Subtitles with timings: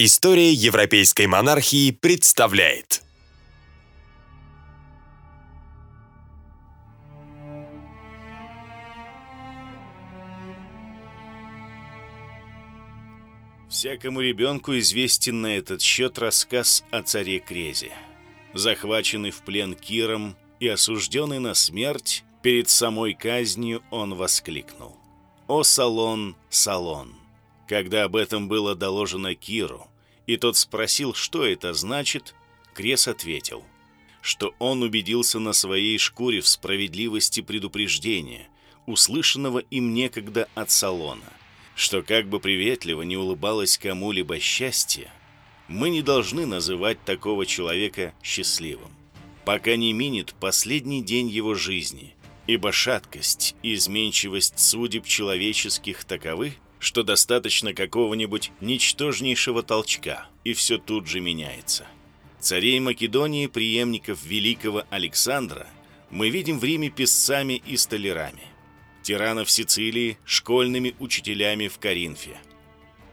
[0.00, 3.02] История европейской монархии представляет
[13.68, 17.90] Всякому ребенку известен на этот счет рассказ о царе Крезе.
[18.54, 24.96] Захваченный в плен Киром и осужденный на смерть, перед самой казнью он воскликнул.
[25.48, 27.27] «О, Салон, Салон!»
[27.68, 29.88] Когда об этом было доложено Киру,
[30.26, 32.34] и тот спросил, что это значит,
[32.74, 33.62] Крес ответил,
[34.22, 38.48] что он убедился на своей шкуре в справедливости предупреждения,
[38.86, 41.32] услышанного им некогда от Салона
[41.78, 45.12] что как бы приветливо не улыбалось кому-либо счастье,
[45.68, 48.90] мы не должны называть такого человека счастливым,
[49.44, 52.16] пока не минет последний день его жизни,
[52.48, 61.06] ибо шаткость и изменчивость судеб человеческих таковы, что достаточно какого-нибудь ничтожнейшего толчка, и все тут
[61.06, 61.86] же меняется.
[62.40, 65.66] Царей Македонии, преемников великого Александра,
[66.10, 68.42] мы видим в Риме песцами и столярами–
[69.02, 72.36] тиранов Сицилии школьными учителями в Коринфе.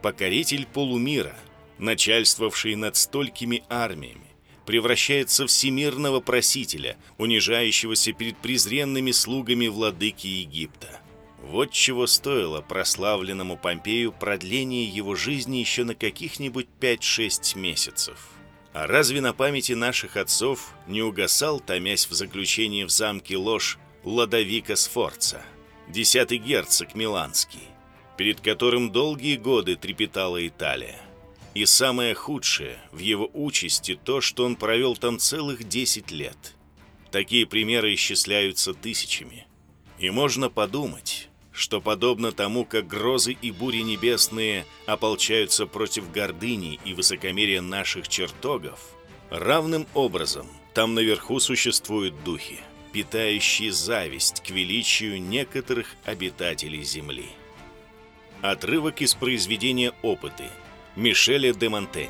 [0.02, 1.36] Покоритель полумира,
[1.78, 4.28] начальствовавший над столькими армиями,
[4.66, 11.00] превращается в всемирного просителя, унижающегося перед презренными слугами владыки Египта.
[11.46, 18.30] Вот чего стоило прославленному Помпею продление его жизни еще на каких-нибудь 5-6 месяцев.
[18.74, 24.76] А разве на памяти наших отцов не угасал, томясь в заключении в замке ложь, Ладовика
[24.76, 25.42] Сфорца–
[25.88, 27.68] десятый герцог Миланский,
[28.18, 31.00] перед которым долгие годы трепетала Италия.
[31.54, 36.56] И самое худшее в его участи то, что он провел там целых 10 лет.
[37.12, 39.48] Такие примеры исчисляются тысячами.
[40.00, 41.25] И можно подумать,
[41.56, 48.80] что подобно тому, как грозы и бури небесные ополчаются против гордыни и высокомерия наших чертогов,
[49.30, 52.60] равным образом там наверху существуют духи–
[52.96, 57.28] питающий зависть к величию некоторых обитателей Земли.
[58.42, 60.46] Отрывок из произведения «Опыты»
[60.96, 62.10] Мишеля де Монтеня.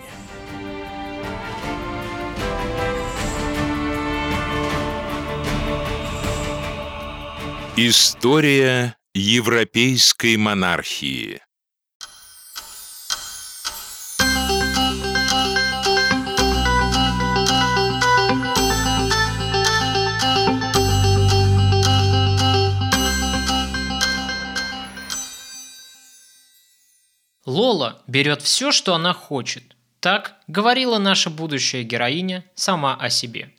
[7.78, 11.40] История европейской монархии
[27.46, 29.64] Лола берет все, что она хочет.
[30.02, 33.50] Так говорила наша будущая героиня сама о себе.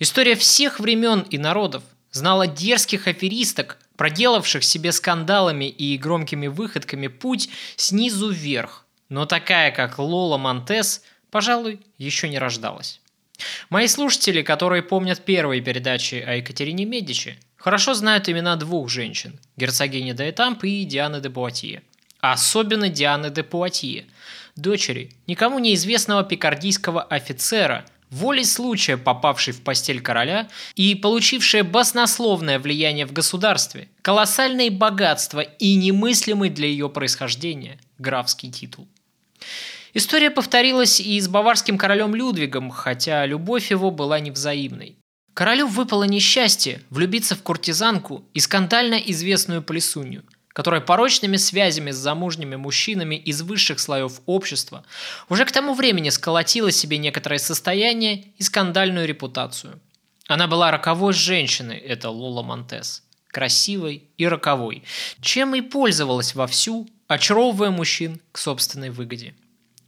[0.00, 7.48] История всех времен и народов знала дерзких аферисток, проделавших себе скандалами и громкими выходками путь
[7.76, 8.84] снизу вверх.
[9.08, 13.00] Но такая, как Лола Монтес, пожалуй, еще не рождалась.
[13.70, 20.14] Мои слушатели, которые помнят первые передачи о Екатерине Медичи, хорошо знают имена двух женщин– герцогини
[20.14, 21.84] де Этамп и Дианы де Буатье–
[22.20, 24.06] особенно Дианы де Пуатье,
[24.56, 33.06] дочери никому неизвестного пикардийского офицера, волей случая попавшей в постель короля и получившая баснословное влияние
[33.06, 38.86] в государстве, колоссальные богатства и немыслимый для ее происхождения графский титул.
[39.94, 44.96] История повторилась и с баварским королем Людвигом, хотя любовь его была невзаимной.
[45.34, 50.22] Королю выпало несчастье влюбиться в куртизанку и скандально известную плесунью–
[50.52, 54.84] которая порочными связями с замужними мужчинами из высших слоев общества
[55.28, 59.80] уже к тому времени сколотила себе некоторое состояние и скандальную репутацию.
[60.26, 64.84] Она была роковой женщиной, это Лола Монтес, красивой и роковой,
[65.20, 69.34] чем и пользовалась вовсю, очаровывая мужчин к собственной выгоде.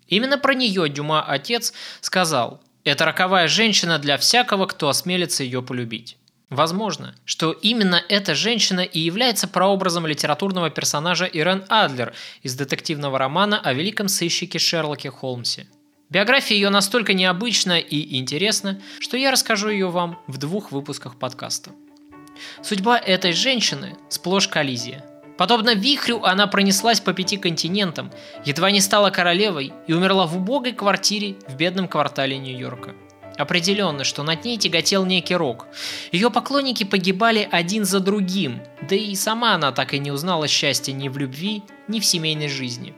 [0.09, 6.19] Именно про нее Дюма отец сказал «Это роковая женщина для всякого, кто осмелится ее полюбить».
[6.51, 13.59] Возможно, что именно эта женщина и является прообразом литературного персонажа Ирен Адлер из детективного романа
[13.59, 15.67] о великом сыщике Шерлоке Холмсе.
[16.11, 21.71] Биография ее настолько необычна и интересна, что я расскажу ее вам в двух выпусках подкаста.
[22.63, 25.05] Судьба этой женщины сплошь коллизия.
[25.39, 28.13] Подобно вихрю она пронеслась по пяти континентам,
[28.45, 32.95] едва не стала королевой и умерла в убогой квартире в бедном квартале Нью-Йорка.
[33.37, 35.67] Определенно, что над ней тяготел некий рок.
[36.13, 40.93] Ее поклонники погибали один за другим, да и сама она так и не узнала счастья
[40.93, 42.95] ни в любви, ни в семейной жизни.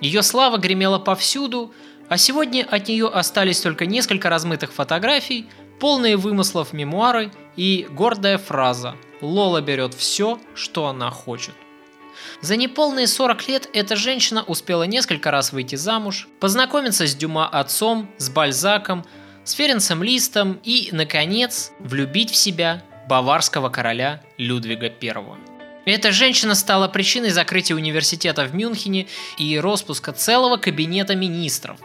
[0.00, 1.74] Ее слава гремела повсюду,
[2.08, 5.46] а сегодня от нее остались только несколько размытых фотографий,
[5.80, 11.54] полные вымыслов мемуары и гордая фраза «Лола берет все, что она хочет».
[12.40, 18.08] За неполные 40 лет эта женщина успела несколько раз выйти замуж, познакомиться с Дюма отцом,
[18.18, 19.04] с Бальзаком,
[19.48, 25.14] с Ференцем Листом и, наконец, влюбить в себя баварского короля Людвига I.
[25.86, 29.06] Эта женщина стала причиной закрытия университета в Мюнхене
[29.38, 31.78] и распуска целого кабинета министров.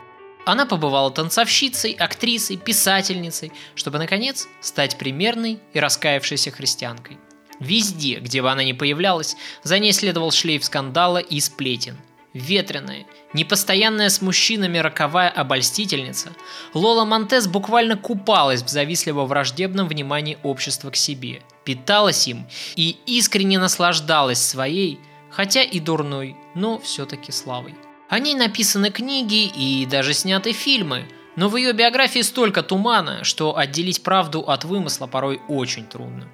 [0.46, 7.18] Она побывала танцовщицей, актрисой, писательницей, чтобы, наконец, стать примерной и раскаявшейся христианкой.
[7.62, 11.98] Везде, где бы она ни появлялась, за ней следовал шлейф скандала и сплетен.
[12.34, 16.32] Ветреная, непостоянная с мужчинами роковая обольстительница,
[16.74, 24.42] Лола Монтес буквально купалась в завистливо-враждебном внимании общества к себе, питалась им и искренне наслаждалась
[24.42, 25.00] своей,
[25.30, 27.76] хотя и дурной, но все-таки славой.
[28.10, 33.58] О ней написаны книги и даже сняты фильмы, но в ее биографии столько тумана, что
[33.58, 36.28] отделить правду от вымысла порой очень трудно.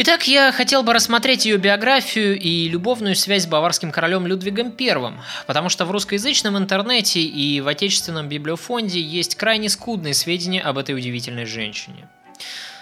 [0.00, 5.14] Итак, я хотел бы рассмотреть ее биографию и любовную связь с баварским королем Людвигом I,
[5.44, 10.94] потому что в русскоязычном интернете и в отечественном библиофонде есть крайне скудные сведения об этой
[10.94, 12.06] удивительной женщине.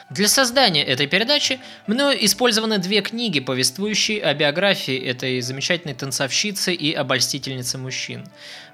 [0.08, 1.58] Для создания этой передачи
[1.88, 8.24] мною использованы две книги, повествующие о биографии этой замечательной танцовщицы и обольстительницы мужчин.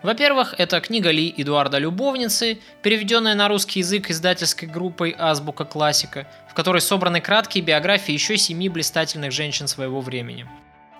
[0.02, 6.54] Во-первых, это книга Ли Эдуарда «Любовницы», переведенная на русский язык издательской группой «Азбука классика», в
[6.54, 10.46] которой собраны краткие биографии еще семи блистательных женщин своего времени.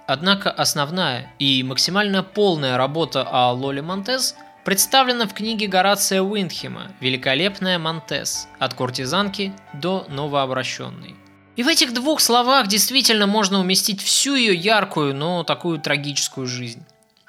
[0.07, 7.79] Однако основная и максимально полная работа о Лоле Монтез– представлена в книге Горация Уиндхема «Великолепная
[7.79, 8.49] Монтес.
[8.59, 11.17] От куртизанки до новообращенной».
[11.57, 16.85] И в этих двух словах действительно можно уместить всю ее яркую, но такую трагическую жизнь.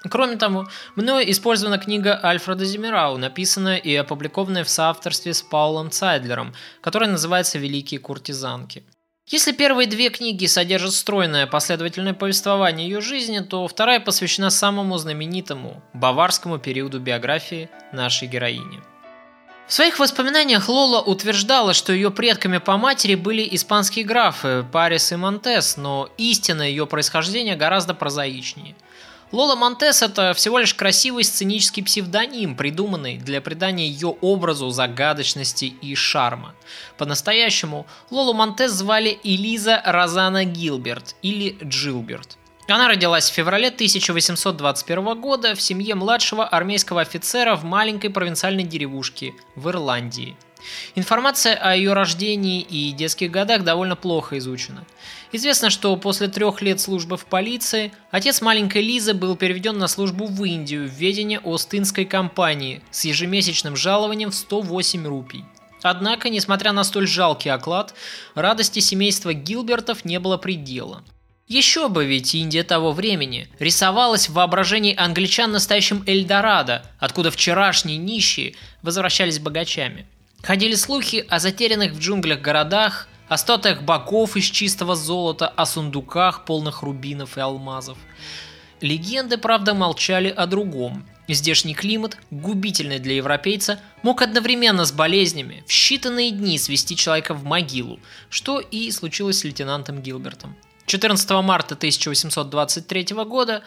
[0.09, 6.53] Кроме того, мною использована книга Альфреда Зимирау, написанная и опубликованная в соавторстве с Паулом Цайдлером,
[6.81, 8.83] которая называется «Великие куртизанки».
[9.27, 15.81] Если первые две книги содержат стройное последовательное повествование ее жизни, то вторая посвящена самому знаменитому
[15.93, 18.81] баварскому периоду биографии нашей героини.
[19.65, 25.15] В своих воспоминаниях Лола утверждала, что ее предками по матери были испанские графы Парис и
[25.15, 28.75] Монтес, но истинное ее происхождение гораздо прозаичнее–
[29.33, 35.95] Лола Монтес– это всего лишь красивый сценический псевдоним, придуманный для придания ее образу загадочности и
[35.95, 36.53] шарма.
[37.00, 42.38] По-настоящему Лолу Монтес звали Элиза Розана Гилберт или Джилберт.
[42.68, 49.33] Она родилась в феврале 1821 года в семье младшего армейского офицера в маленькой провинциальной деревушке
[49.56, 50.38] в Ирландии–
[50.95, 54.86] Информация о ее рождении и детских годах довольно плохо изучена.
[55.31, 60.27] Известно, что после трех лет службы в полиции отец маленькой Лизы был переведен на службу
[60.27, 65.44] в Индию в ведение Остинской компании с ежемесячным жалованием в 108 рупий.
[65.81, 67.94] Однако, несмотря на столь жалкий оклад,
[68.36, 71.04] радости семейства Гилбертов не было предела.
[71.48, 78.56] Еще бы, ведь Индия того времени рисовалась в воображении англичан настоящим Эльдорадо, откуда вчерашние нищие
[78.81, 80.07] возвращались богачами.
[80.44, 86.44] Ходили слухи о затерянных в джунглях городах, о статуях богов из чистого золота, о сундуках,
[86.44, 87.98] полных рубинов и алмазов.
[88.81, 91.06] Легенды, правда, молчали о другом.
[91.30, 97.45] Здешний климат, губительный для европейца, мог одновременно с болезнями в считанные дни свести человека в
[97.45, 100.57] могилу, что и случилось с лейтенантом Гилбертом.
[100.88, 103.63] 14 марта 1823 года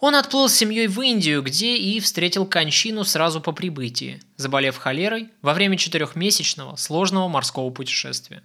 [0.00, 5.30] он отплыл с семьей в Индию, где и встретил кончину сразу по прибытии, заболев холерой
[5.42, 8.42] во время четырехмесячного сложного морского путешествия.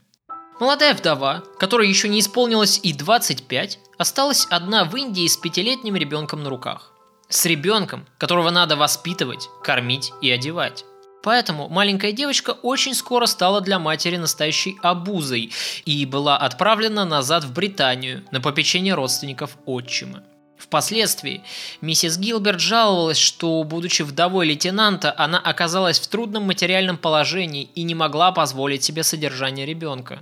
[0.59, 6.43] Молодая вдова, которой еще не исполнилось и 25, осталась одна в Индии с пятилетним ребенком
[6.43, 6.93] на руках.
[7.29, 10.85] С ребенком, которого надо воспитывать, кормить и одевать.
[11.23, 15.51] Поэтому маленькая девочка очень скоро стала для матери настоящей обузой
[15.85, 20.23] и была отправлена назад в Британию на попечение родственников отчима.
[20.61, 21.41] Впоследствии
[21.81, 27.95] миссис Гилберт жаловалась, что, будучи вдовой лейтенанта, она оказалась в трудном материальном положении и не
[27.95, 30.21] могла позволить себе содержание ребенка.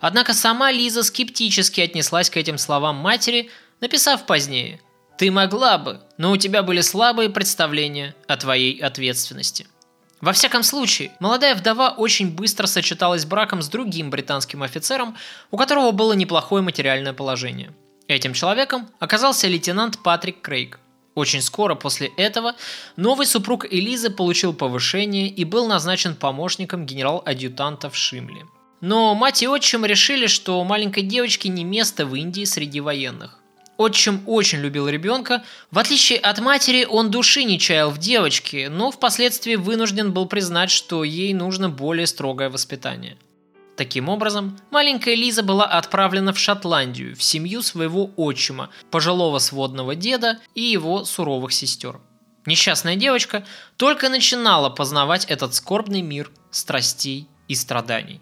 [0.00, 4.80] Однако сама Лиза скептически отнеслась к этим словам матери, написав позднее
[5.18, 9.66] «Ты могла бы, но у тебя были слабые представления о твоей ответственности».
[10.20, 15.16] Во всяком случае, молодая вдова очень быстро сочеталась браком с другим британским офицером,
[15.50, 17.74] у которого было неплохое материальное положение–
[18.12, 20.78] Этим человеком оказался лейтенант Патрик Крейг.
[21.14, 22.54] Очень скоро после этого
[22.96, 28.44] новый супруг Элизы получил повышение и был назначен помощником генерал-адъютанта в Шимле.
[28.82, 33.38] Но мать и отчим решили, что маленькой девочке не место в Индии среди военных.
[33.78, 35.42] Отчим очень любил ребенка.
[35.70, 40.70] В отличие от матери, он души не чаял в девочке, но впоследствии вынужден был признать,
[40.70, 43.16] что ей нужно более строгое воспитание–
[43.76, 50.38] Таким образом, маленькая Лиза была отправлена в Шотландию, в семью своего отчима, пожилого сводного деда
[50.54, 52.00] и его суровых сестер.
[52.44, 53.44] Несчастная девочка
[53.76, 58.20] только начинала познавать этот скорбный мир страстей и страданий.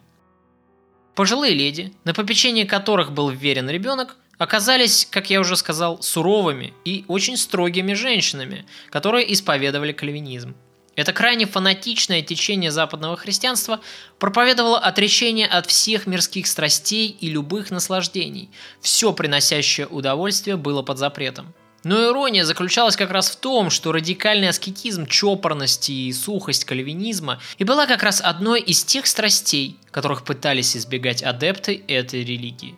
[1.17, 7.05] Пожилые леди, на попечение которых был вверен ребенок, оказались, как я уже сказал, суровыми и
[7.09, 10.55] очень строгими женщинами, которые исповедовали кальвинизм.
[10.97, 13.81] Это крайне фанатичное течение западного христианства
[14.19, 18.51] проповедовало отречение от всех мирских страстей и любых наслаждений.
[18.81, 21.55] Все приносящее удовольствие было под запретом.
[21.83, 27.65] Но ирония заключалась как раз в том, что радикальный аскетизм чопорности и сухость кальвинизма и
[27.65, 32.77] была как раз одной из тех страстей, которых пытались избегать адепты этой религии.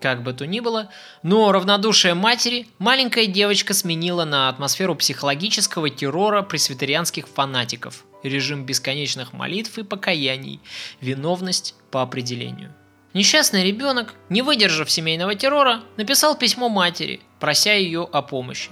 [0.00, 0.90] Как бы то ни было,
[1.24, 9.76] но равнодушие матери маленькая девочка сменила на атмосферу психологического террора пресвитерианских фанатиков, режим бесконечных молитв
[9.76, 10.60] и покаяний,
[11.00, 12.72] виновность по определению.
[13.12, 18.70] Несчастный ребенок, не выдержав семейного террора, написал письмо матери, прося ее о помощи.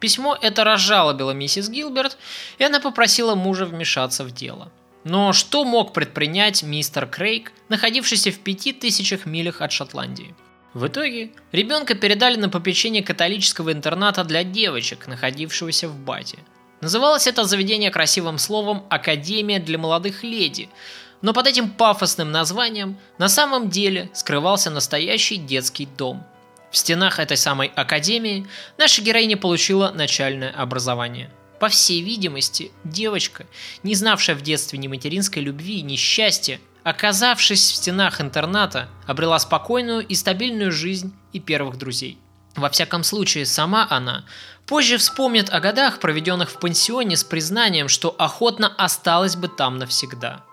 [0.00, 2.18] Письмо это разжалобило миссис Гилберт,
[2.58, 4.72] и она попросила мужа вмешаться в дело.
[5.04, 10.34] Но что мог предпринять мистер Крейг, находившийся в пяти тысячах милях от Шотландии?
[10.74, 16.38] В итоге ребенка передали на попечение католического интерната для девочек, находившегося в Бате.
[16.80, 20.68] Называлось это заведение красивым словом «Академия для молодых леди»,
[21.22, 26.26] но под этим пафосным названием на самом деле скрывался настоящий детский дом.
[26.72, 31.30] В стенах этой самой академии наша героиня получила начальное образование.
[31.60, 33.46] По всей видимости, девочка,
[33.84, 40.06] не знавшая в детстве ни материнской любви, ни счастья, оказавшись в стенах интерната, обрела спокойную
[40.06, 42.18] и стабильную жизнь и первых друзей.
[42.54, 44.24] Во всяком случае, сама она
[44.66, 50.44] позже вспомнит о годах, проведенных в пансионе с признанием, что охотно осталась бы там навсегда.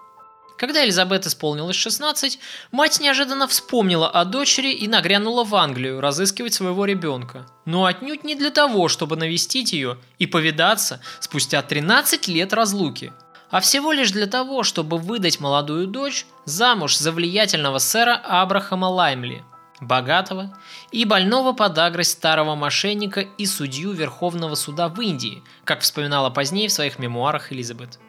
[0.57, 2.39] Когда Элизабет исполнилось 16,
[2.71, 7.47] мать неожиданно вспомнила о дочери и нагрянула в Англию разыскивать своего ребенка.
[7.65, 13.11] Но отнюдь не для того, чтобы навестить ее и повидаться спустя 13 лет разлуки–
[13.51, 19.43] а всего лишь для того, чтобы выдать молодую дочь замуж за влиятельного сэра Абрахама Лаймли,
[19.81, 20.57] богатого
[20.91, 26.73] и больного подагрой старого мошенника и судью Верховного суда в Индии, как вспоминала позднее в
[26.73, 27.99] своих мемуарах Элизабет.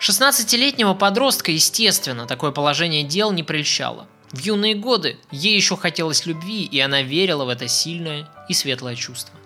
[0.00, 4.06] 16-летнего подростка, естественно, такое положение дел не прельщало.
[4.30, 8.96] В юные годы ей еще хотелось любви, и она верила в это сильное и светлое
[8.96, 9.38] чувство.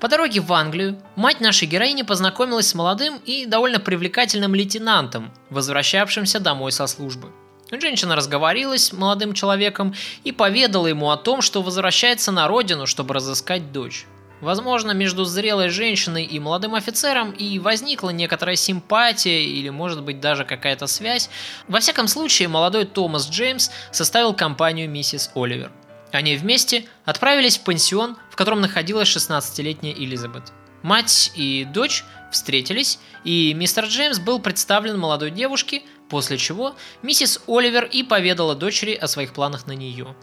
[0.00, 6.38] По дороге в Англию мать нашей героини познакомилась с молодым и довольно привлекательным лейтенантом, возвращавшимся
[6.38, 7.32] домой со службы.
[7.70, 13.14] Женщина разговорилась с молодым человеком и поведала ему о том, что возвращается на родину, чтобы
[13.14, 14.06] разыскать дочь.
[14.42, 20.44] Возможно, между зрелой женщиной и молодым офицером и возникла некоторая симпатия или, может быть, даже
[20.44, 21.30] какая-то связь.
[21.68, 25.72] Во всяком случае, молодой Томас Джеймс составил компанию миссис Оливер–
[26.16, 30.52] они вместе отправились в пансион, в котором находилась 16-летняя Элизабет.
[30.82, 37.84] Мать и дочь встретились, и мистер Джеймс был представлен молодой девушке, после чего миссис Оливер
[37.84, 40.14] и поведала дочери о своих планах на нее.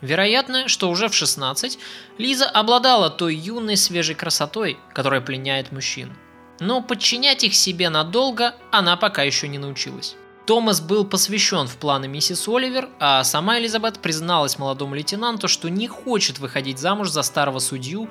[0.00, 1.78] Вероятно, что уже в 16
[2.18, 6.12] Лиза обладала той юной свежей красотой, которая пленяет мужчин.
[6.60, 10.16] Но подчинять их себе надолго она пока еще не научилась.
[10.46, 15.86] Томас был посвящен в планы миссис Оливер, а сама Элизабет призналась молодому лейтенанту, что не
[15.86, 18.10] хочет выходить замуж за старого судью,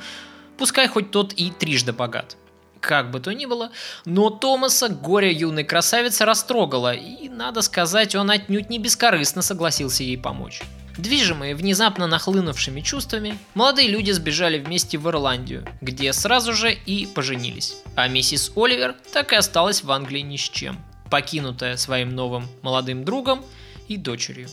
[0.57, 2.37] пускай хоть тот и трижды богат.
[2.79, 3.71] Как бы то ни было,
[4.05, 10.17] но Томаса горе юной красавицы растрогало, и, надо сказать, он отнюдь не бескорыстно согласился ей
[10.17, 10.61] помочь.
[10.97, 17.75] Движимые внезапно нахлынувшими чувствами, молодые люди сбежали вместе в Ирландию, где сразу же и поженились.
[17.95, 20.79] А миссис Оливер так и осталась в Англии ни с чем–
[21.11, 23.45] покинутая своим новым молодым другом
[23.87, 24.49] и дочерью.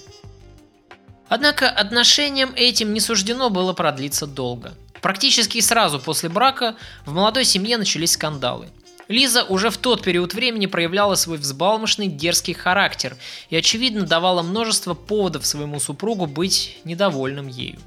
[1.28, 4.74] Однако отношениям этим не суждено было продлиться долго.
[5.00, 6.74] Практически сразу после брака
[7.06, 8.68] в молодой семье начались скандалы.
[9.06, 13.16] Лиза уже в тот период времени проявляла свой взбалмошный дерзкий характер
[13.48, 17.78] и, очевидно, давала множество поводов своему супругу быть недовольным ею.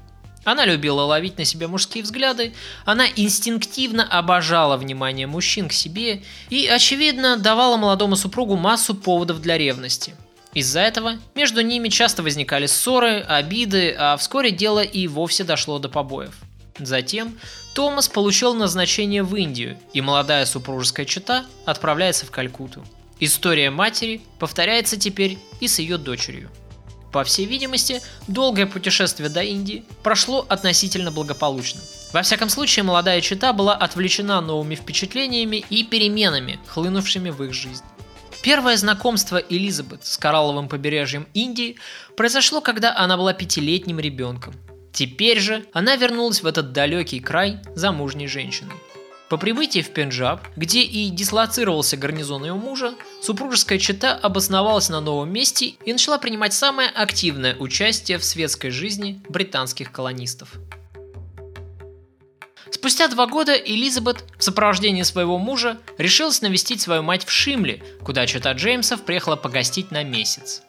[0.44, 2.52] Она любила ловить на себе мужские взгляды,
[2.84, 9.56] она инстинктивно обожала внимание мужчин к себе и, очевидно, давала молодому супругу массу поводов для
[9.56, 10.14] ревности.
[10.52, 15.88] Из-за этого между ними часто возникали ссоры, обиды, а вскоре дело и вовсе дошло до
[15.88, 16.34] побоев.
[16.78, 17.38] Затем
[17.74, 22.84] Томас получил назначение в Индию, и молодая супружеская чета отправляется в Калькуту.
[23.20, 26.50] История матери повторяется теперь и с ее дочерью–
[27.12, 31.80] по всей видимости, долгое путешествие до Индии прошло относительно благополучно.
[32.12, 37.84] Во всяком случае, молодая чита была отвлечена новыми впечатлениями и переменами, хлынувшими в их жизнь.
[38.42, 41.76] Первое знакомство Элизабет с коралловым побережьем Индии
[42.16, 44.54] произошло, когда она была пятилетним ребенком.
[44.92, 48.74] Теперь же она вернулась в этот далекий край замужней женщиной.
[49.32, 55.32] По прибытии в Пенджаб, где и дислоцировался гарнизон ее мужа, супружеская чета обосновалась на новом
[55.32, 60.52] месте и начала принимать самое активное участие в светской жизни британских колонистов.
[62.70, 68.26] Спустя два года Элизабет в сопровождении своего мужа решилась навестить свою мать в Шимле, куда
[68.26, 70.60] чета Джеймсов приехала погостить на месяц.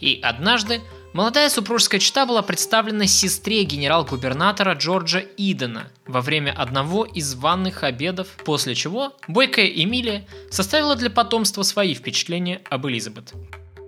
[0.00, 7.34] И однажды Молодая супружеская чета была представлена сестре генерал-губернатора Джорджа Идена во время одного из
[7.34, 13.34] ванных обедов, после чего бойкая Эмилия составила для потомства свои впечатления об Элизабет.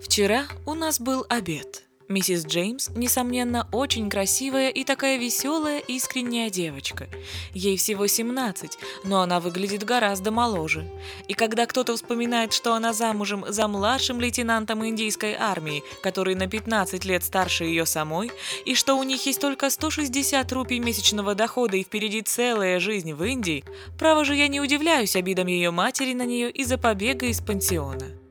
[0.03, 1.85] Вчера у нас был обед.
[2.09, 7.09] Миссис Джеймс, несомненно, очень красивая и такая веселая, искренняя девочка.
[7.55, 10.87] Ей всего 17, но она выглядит гораздо моложе.
[11.29, 17.05] И когда кто-то вспоминает, что она замужем за младшим лейтенантом индийской армии, который на 15
[17.07, 18.31] лет старше ее самой,
[18.67, 23.25] и что у них есть только 160 рупий месячного дохода и впереди целая жизнь в
[23.25, 23.65] Индии,
[23.99, 28.24] право же я не удивляюсь обидам ее матери на нее из-за побега из пансиона.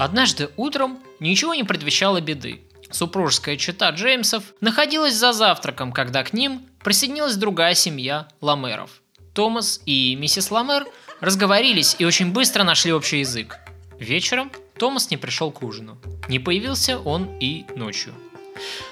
[0.00, 2.62] Однажды утром ничего не предвещало беды.
[2.90, 9.02] Супружеская чета Джеймсов находилась за завтраком, когда к ним присоединилась другая семья Ламеров.
[9.34, 10.86] Томас и миссис Ламер
[11.20, 13.58] разговорились и очень быстро нашли общий язык.
[13.98, 15.98] Вечером Томас не пришел к ужину.
[16.30, 18.14] Не появился он и ночью.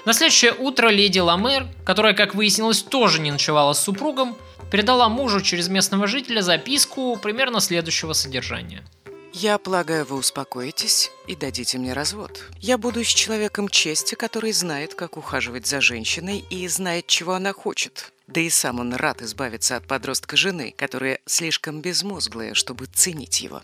[0.05, 4.37] На следующее утро леди Ламер, которая, как выяснилось, тоже не ночевала с супругом,
[4.71, 8.83] передала мужу через местного жителя записку примерно следующего содержания–
[9.41, 12.43] я полагаю, вы успокоитесь и дадите мне развод.
[12.59, 17.53] Я буду с человеком чести, который знает, как ухаживать за женщиной и знает, чего она
[17.53, 18.11] хочет.
[18.27, 23.61] Да и сам он рад избавиться от подростка жены, которая слишком безмозглая, чтобы ценить его.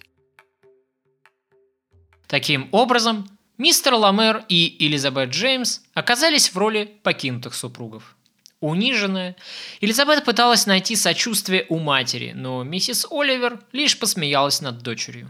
[2.28, 3.28] Таким образом,
[3.58, 8.16] мистер Ламер и Элизабет Джеймс оказались в роли покинутых супругов.
[8.62, 9.36] Униженная,
[9.82, 15.30] Элизабет пыталась найти сочувствие у матери, но миссис Оливер лишь посмеялась над дочерью.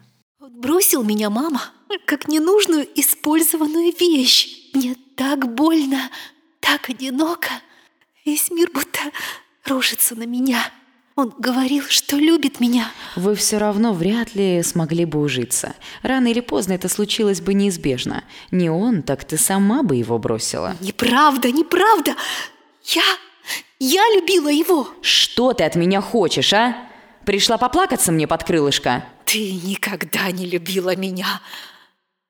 [0.56, 1.62] Бросил меня мама,
[2.06, 4.72] как ненужную использованную вещь.
[4.74, 6.10] Мне так больно,
[6.62, 7.50] так одиноко.
[8.24, 9.00] Весь мир будто
[9.65, 10.72] рушится на меня.
[11.18, 12.89] Он говорил, что любит меня.
[13.18, 15.76] Вы все равно вряд ли смогли бы ужиться.
[16.04, 18.24] Рано или поздно это случилось бы неизбежно.
[18.52, 20.78] Не он, так ты сама бы его бросила.
[20.80, 22.15] Неправда, неправда.
[22.86, 23.04] Я...
[23.80, 24.88] я любила его.
[25.02, 26.78] Что ты от меня хочешь, а?
[27.26, 29.04] Пришла поплакаться мне под крылышко?
[29.26, 31.42] Ты никогда не любила меня.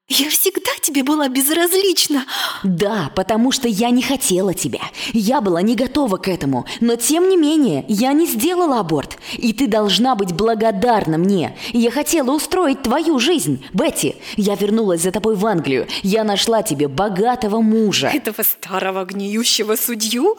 [0.08, 2.26] Я всегда тебе была безразлична.
[2.64, 4.82] Да, потому что я не хотела тебя.
[5.14, 6.68] Я была не готова к этому.
[6.80, 9.18] Но тем не менее, я не сделала аборт.
[9.34, 11.58] И ты должна быть благодарна мне.
[11.74, 13.66] Я хотела устроить твою жизнь.
[13.74, 15.88] Бетти, я вернулась за тобой в Англию.
[16.04, 18.08] Я нашла тебе богатого мужа.
[18.14, 20.38] Этого старого гниющего судью?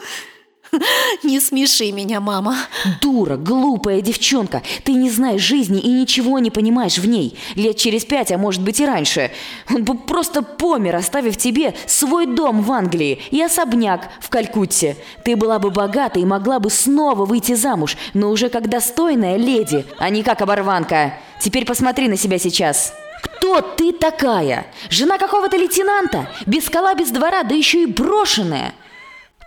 [1.23, 2.55] Не смеши меня, мама.
[3.01, 4.61] Дура, глупая девчонка.
[4.83, 7.37] Ты не знаешь жизни и ничего не понимаешь в ней.
[7.55, 9.31] Лет через пять, а может быть и раньше.
[9.69, 14.97] Он бы просто помер, оставив тебе свой дом в Англии и особняк в Калькутте.
[15.23, 19.85] Ты была бы богата и могла бы снова выйти замуж, но уже как достойная леди,
[19.97, 21.13] а не как оборванка.
[21.39, 22.93] Теперь посмотри на себя сейчас.
[23.23, 24.67] Кто ты такая?
[24.89, 26.29] Жена какого-то лейтенанта?
[26.45, 28.73] Без скала, без двора, да еще и брошенная.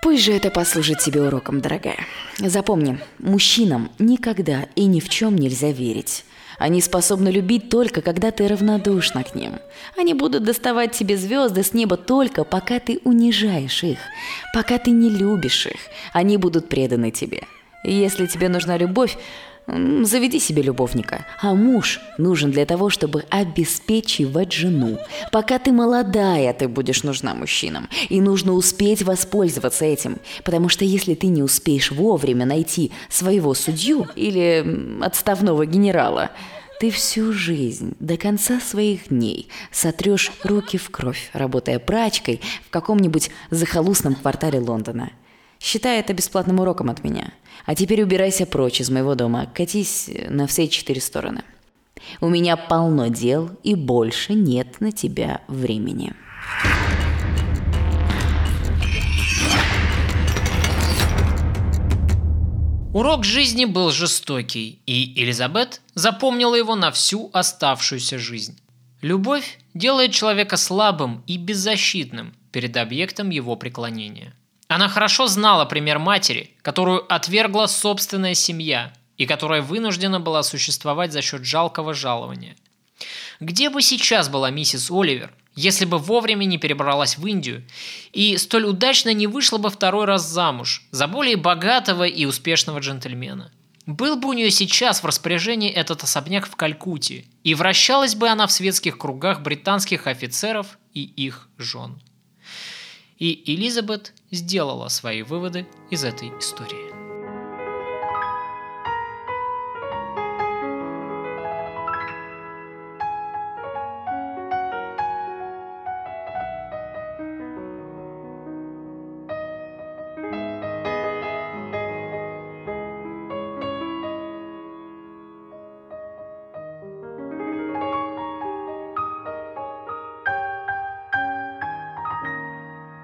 [0.00, 2.06] Пусть же это послужит тебе уроком, дорогая.
[2.38, 6.24] Запомни, мужчинам никогда и ни в чем нельзя верить.
[6.58, 9.58] Они способны любить только, когда ты равнодушна к ним.
[9.96, 13.98] Они будут доставать тебе звезды с неба только, пока ты унижаешь их,
[14.54, 15.80] пока ты не любишь их.
[16.12, 17.44] Они будут преданы тебе.
[17.82, 19.16] Если тебе нужна любовь,
[20.02, 21.26] Заведи себе любовника.
[21.40, 24.98] А муж нужен для того, чтобы обеспечивать жену.
[25.30, 27.88] Пока ты молодая, ты будешь нужна мужчинам.
[28.08, 30.18] И нужно успеть воспользоваться этим.
[30.44, 36.30] Потому что если ты не успеешь вовремя найти своего судью или отставного генерала,
[36.80, 43.30] ты всю жизнь, до конца своих дней, сотрешь руки в кровь, работая прачкой в каком-нибудь
[43.50, 45.10] захолустном квартале Лондона.
[45.60, 47.34] Считай это бесплатным уроком от меня.
[47.66, 51.44] А теперь убирайся прочь из моего дома, катись на все четыре стороны.
[52.22, 56.14] У меня полно дел, и больше нет на тебя времени.
[62.94, 68.58] Урок жизни был жестокий, и Элизабет запомнила его на всю оставшуюся жизнь.
[69.02, 74.34] Любовь делает человека слабым и беззащитным перед объектом его преклонения.
[74.70, 81.22] Она хорошо знала пример матери, которую отвергла собственная семья и которая вынуждена была существовать за
[81.22, 82.54] счет жалкого жалования.
[83.40, 87.66] Где бы сейчас была миссис Оливер, если бы вовремя не перебралась в Индию
[88.12, 93.50] и столь удачно не вышла бы второй раз замуж за более богатого и успешного джентльмена?
[93.86, 98.46] Был бы у нее сейчас в распоряжении этот особняк в Калькутте, и вращалась бы она
[98.46, 102.00] в светских кругах британских офицеров и их жен.
[103.20, 106.89] И Элизабет сделала свои выводы из этой истории.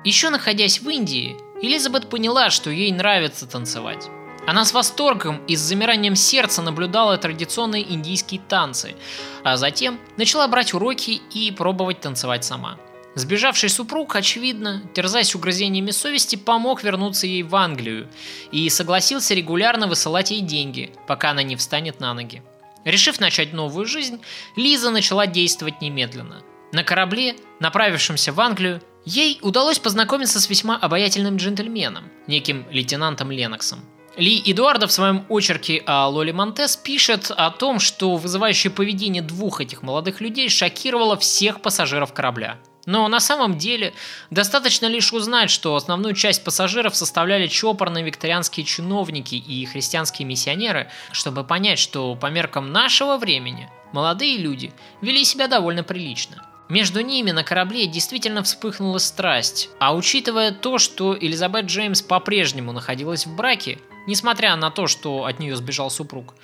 [0.07, 4.07] Еще находясь в Индии, Элизабет поняла, что ей нравится танцевать.
[4.47, 8.95] Она с восторгом и с замиранием сердца наблюдала традиционные индийские танцы,
[9.43, 12.79] а затем начала брать уроки и пробовать танцевать сама.
[13.17, 18.09] Сбежавший супруг, очевидно, терзаясь угрызениями совести, помог вернуться ей в Англию
[18.53, 22.45] и согласился регулярно высылать ей деньги, пока она не встанет на ноги.
[22.85, 24.21] Решив начать новую жизнь,
[24.55, 26.45] Лиза начала действовать немедленно.
[26.71, 33.85] На корабле, направившемся в Англию, Ей удалось познакомиться с весьма обаятельным джентльменом, неким лейтенантом Леноксом.
[34.17, 39.61] Ли Эдуарда в своем очерке о Лоли Монтес пишет о том, что вызывающее поведение двух
[39.61, 42.59] этих молодых людей шокировало всех пассажиров корабля.
[42.85, 43.95] Но на самом деле
[44.31, 51.45] достаточно лишь узнать, что основную часть пассажиров составляли чопорные викторианские чиновники и христианские миссионеры, чтобы
[51.45, 56.43] понять, что по меркам нашего времени молодые люди вели себя довольно прилично.
[56.69, 63.25] Между ними на корабле действительно вспыхнула страсть, а учитывая то, что Элизабет Джеймс по-прежнему находилась
[63.25, 66.35] в браке, несмотря на то, что от нее сбежал супруг,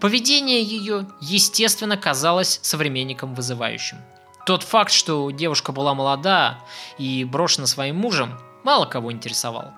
[0.00, 3.98] поведение ее, естественно, казалось современникам вызывающим.
[4.46, 6.58] Тот факт, что девушка была молода
[6.96, 9.72] и брошена своим мужем, мало кого интересовал.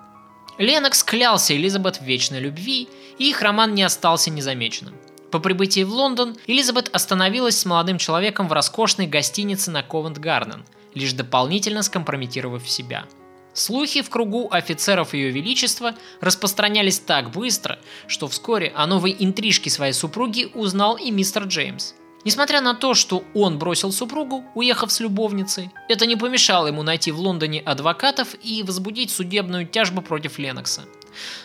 [0.57, 4.95] Ленокс клялся Элизабет в вечной любви, и их роман не остался незамеченным–
[5.31, 10.63] по прибытии в Лондон Элизабет остановилась с молодым человеком в роскошной гостинице на Ковент-Гарден,
[10.95, 13.05] лишь дополнительно скомпрометировав себя.
[13.53, 19.93] Слухи в кругу офицеров Ее Величества распространялись так быстро, что вскоре о новой интрижке своей
[19.93, 21.93] супруги узнал и мистер Джеймс.
[22.25, 27.11] Несмотря на то, что он бросил супругу, уехав с любовницей, это не помешало ему найти
[27.11, 30.83] в Лондоне адвокатов и возбудить судебную тяжбу против Ленокса.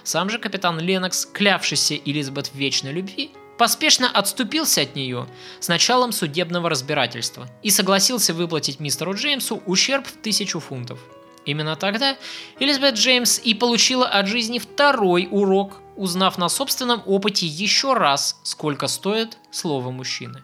[0.02, 5.26] Сам же капитан Ленокс, клявшийся Элизабет в вечной любви, поспешно отступился от нее
[5.60, 10.98] с началом судебного разбирательства и согласился выплатить мистеру Джеймсу ущерб в тысячу фунтов.
[11.44, 12.16] Именно тогда
[12.58, 18.86] Элизабет Джеймс и получила от жизни второй урок, узнав на собственном опыте еще раз, сколько
[18.86, 20.42] стоит слово мужчины.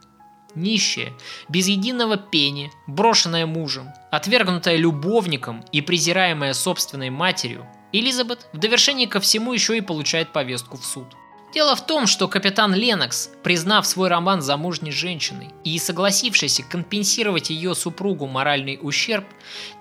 [0.54, 1.12] Нищая,
[1.48, 9.20] без единого пени, брошенная мужем, отвергнутая любовником и презираемая собственной матерью, Элизабет в довершении ко
[9.20, 11.06] всему еще и получает повестку в суд.
[11.52, 17.74] Дело в том, что капитан Ленокс, признав свой роман замужней женщиной и согласившийся компенсировать ее
[17.74, 19.24] супругу моральный ущерб,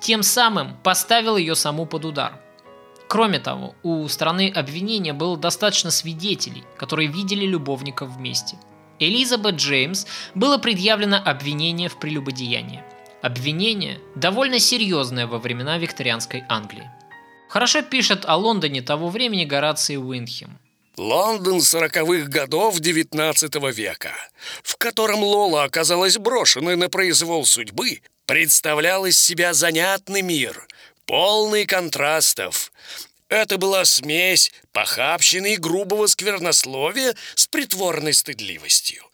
[0.01, 2.41] тем самым поставил ее саму под удар.
[3.07, 8.57] Кроме того, у страны обвинения было достаточно свидетелей, которые видели любовников вместе.
[8.97, 12.83] Элизабет Джеймс было предъявлено обвинение в прелюбодеянии.
[13.21, 16.89] Обвинение довольно серьезное во времена викторианской Англии.
[17.47, 20.57] Хорошо пишет о Лондоне того времени Гораций Уинхем–
[20.99, 24.13] Лондон сороковых годов XIX века,
[24.63, 30.67] в котором Лола оказалась брошенной на произвол судьбы, представлял из себя занятный мир,
[31.05, 32.73] полный контрастов.
[33.29, 39.05] Это была смесь похабщины и грубого сквернословия с притворной стыдливостью.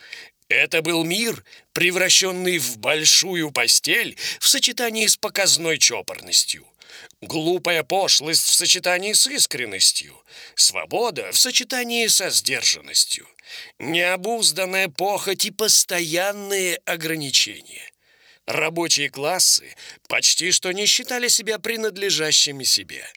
[0.49, 6.65] Это был мир, превращенный в большую постель в сочетании с показной чопорностью–
[7.21, 10.21] Глупая пошлость в сочетании с искренностью,
[10.55, 13.27] свобода в сочетании со сдержанностью,
[13.79, 17.89] необузданная похоть и постоянные ограничения.
[18.45, 19.75] Рабочие классы
[20.07, 23.07] почти что не считали себя принадлежащими себе,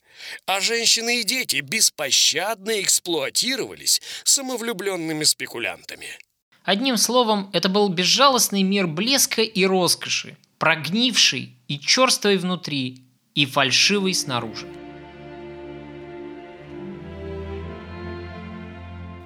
[0.46, 6.18] а женщины и дети беспощадно эксплуатировались самовлюбленными спекулянтами.
[6.62, 13.07] Одним словом, это был безжалостный мир блеска и роскоши, прогнивший и черствый внутри,
[13.38, 14.66] и фальшивый снаружи.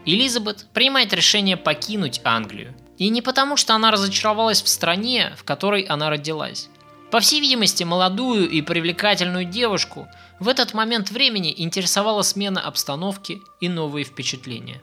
[0.05, 2.75] Элизабет принимает решение покинуть Англию.
[2.99, 6.69] И не потому, что она разочаровалась в стране, в которой она родилась.
[7.11, 10.07] По всей видимости, молодую и привлекательную девушку
[10.39, 14.83] в этот момент времени интересовала смена обстановки и новые впечатления.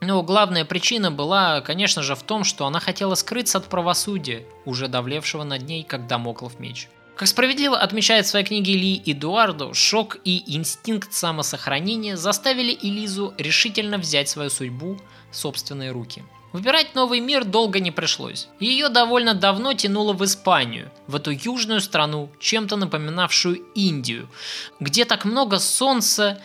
[0.00, 4.86] Но главная причина была, конечно же, в том, что она хотела скрыться от правосудия, уже
[4.86, 6.88] давлевшего над ней, как домоклов меч.
[7.18, 13.98] Как справедливо отмечает в своей книге Ли Эдуардо, шок и инстинкт самосохранения заставили Элизу решительно
[13.98, 14.96] взять свою судьбу
[15.32, 16.22] в собственные руки.
[16.52, 18.46] Выбирать новый мир долго не пришлось.
[18.60, 24.30] Ее довольно давно тянуло в Испанию, в эту южную страну, чем-то напоминавшую Индию,
[24.78, 26.40] где так много солнца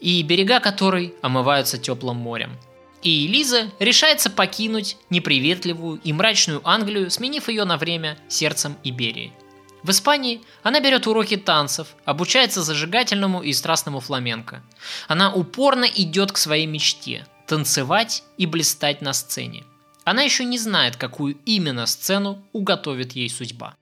[0.00, 2.56] и берега которой омываются теплым морем.
[3.02, 9.34] И Элиза решается покинуть неприветливую и мрачную Англию, сменив ее на время сердцем Иберии–
[9.84, 14.62] в Испании она берет уроки танцев, обучается зажигательному и страстному фламенко.
[15.08, 19.62] Она упорно идет к своей мечте– танцевать и блистать на сцене.
[20.04, 23.76] Она еще не знает, какую именно сцену уготовит ей судьба.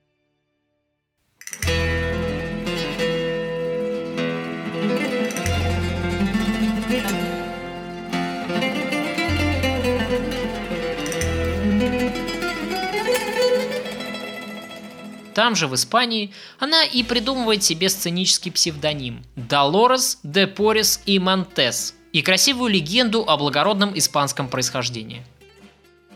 [15.33, 21.95] Там же, в Испании, она и придумывает себе сценический псевдоним– Долорес де Порис и Монтес
[22.11, 25.25] и красивую легенду о благородном испанском происхождении.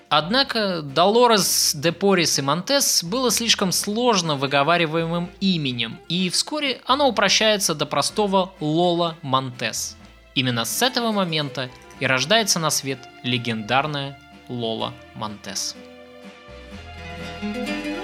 [0.10, 7.74] Однако Долорес де Порис и Монтес было слишком сложно выговариваемым именем, и вскоре оно упрощается
[7.74, 9.98] до простого Лола Монтес.
[10.36, 15.76] Именно с этого момента и рождается на свет легендарная Лола Монтес.
[17.40, 17.97] thank you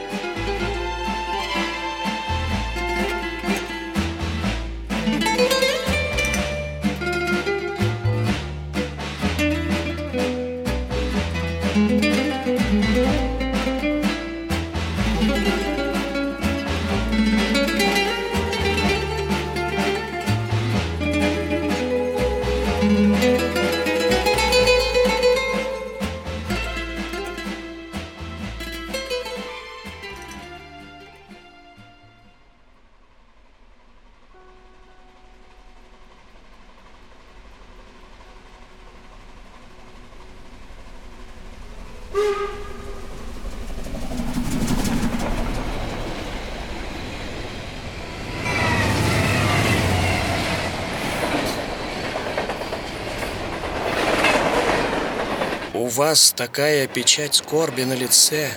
[55.93, 58.51] вас такая печать скорби на лице.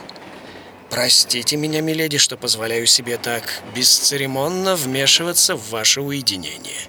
[0.91, 6.81] Простите меня, миледи, что позволяю себе так бесцеремонно вмешиваться в ваше уединение.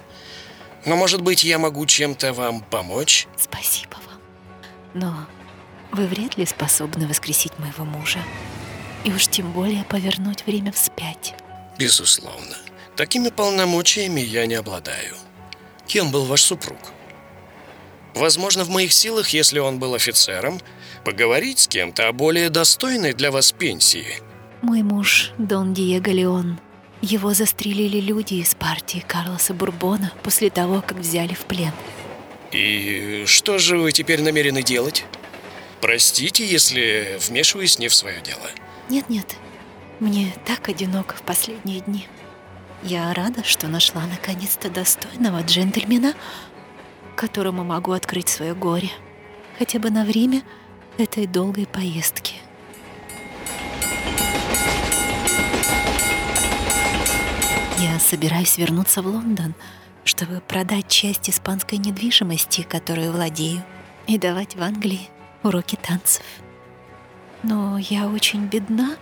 [0.85, 3.27] Но, может быть, я могу чем-то вам помочь?
[3.37, 4.21] Спасибо вам.
[4.93, 5.27] Но
[5.91, 8.19] вы вряд ли способны воскресить моего мужа.
[9.03, 11.35] И уж тем более повернуть время вспять.
[11.77, 12.55] Безусловно.
[12.95, 15.15] Такими полномочиями я не обладаю.
[15.87, 16.77] Кем был ваш супруг?
[18.17, 20.59] Возможно, в моих силах, если он был офицером,
[21.05, 24.21] поговорить с кем-то о более достойной для вас пенсии.
[24.63, 26.59] Мой муж Дон Диего Леон.
[27.01, 31.71] Его застрелили люди из партии Карлоса Бурбона после того, как взяли в плен.
[32.51, 35.05] И что же вы теперь намерены делать?
[35.79, 38.49] Простите, если вмешиваюсь не в свое дело.
[38.89, 39.35] Нет-нет,
[39.99, 42.07] мне так одиноко в последние дни.
[42.83, 46.13] Я рада, что нашла наконец-то достойного джентльмена,
[47.17, 48.91] которому могу открыть свое горе,
[49.57, 50.43] хотя бы на время
[50.97, 52.35] этой долгой поездки.
[57.79, 59.53] Я собираюсь вернуться в Лондон,
[60.03, 63.63] чтобы продать часть испанской недвижимости, которую владею,
[64.07, 65.09] и давать в Англии
[65.43, 66.23] уроки танцев.
[67.43, 68.95] Но я очень бедна,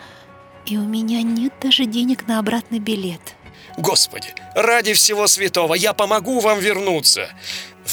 [0.66, 3.36] и у меня нет даже денег на обратный билет.
[3.78, 7.30] Господи, ради всего святого, я помогу вам вернуться.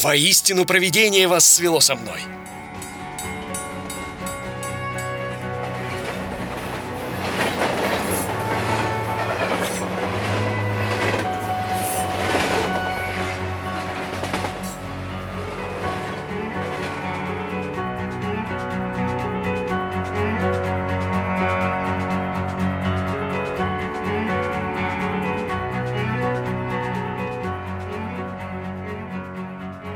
[0.01, 2.21] Воистину провидение вас свело со мной.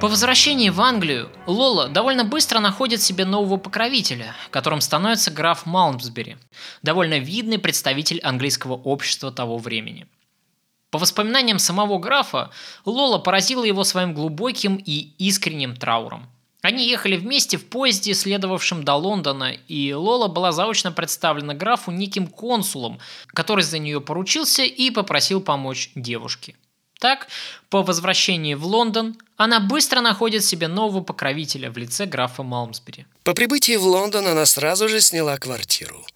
[0.06, 6.36] По возвращении в Англию Лола довольно быстро находит себе нового покровителя, которым становится граф Малмсбери,
[6.80, 10.06] довольно видный представитель английского общества того времени.
[10.92, 12.52] По воспоминаниям самого графа,
[12.84, 16.30] Лола поразила его своим глубоким и искренним трауром.
[16.62, 22.28] Они ехали вместе в поезде, следовавшем до Лондона, и Лола была заочно представлена графу неким
[22.28, 26.54] консулом, который за нее поручился и попросил помочь девушке.
[26.98, 27.28] Так,
[27.68, 33.06] по возвращении в Лондон, она быстро находит себе нового покровителя в лице графа Малмсбери.
[33.22, 36.06] По прибытии в Лондон она сразу же сняла квартиру,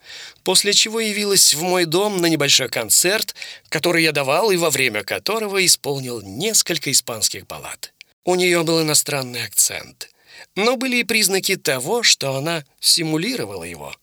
[0.43, 3.35] после чего явилась в мой дом на небольшой концерт,
[3.69, 7.93] который я давал и во время которого исполнил несколько испанских баллад.
[8.25, 10.09] У нее был иностранный акцент,
[10.57, 13.95] но были и признаки того, что она симулировала его.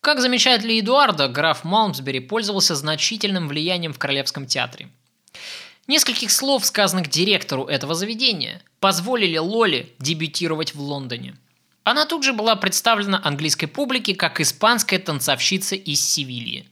[0.00, 4.88] Как замечает Ли Эдуарда, граф Малмсбери пользовался значительным влиянием в Королевском театре.
[5.88, 11.34] Нескольких слов, сказанных директору этого заведения, позволили Лоле дебютировать в Лондоне.
[11.84, 16.68] Она тут же была представлена английской публике как испанская танцовщица из Севильи.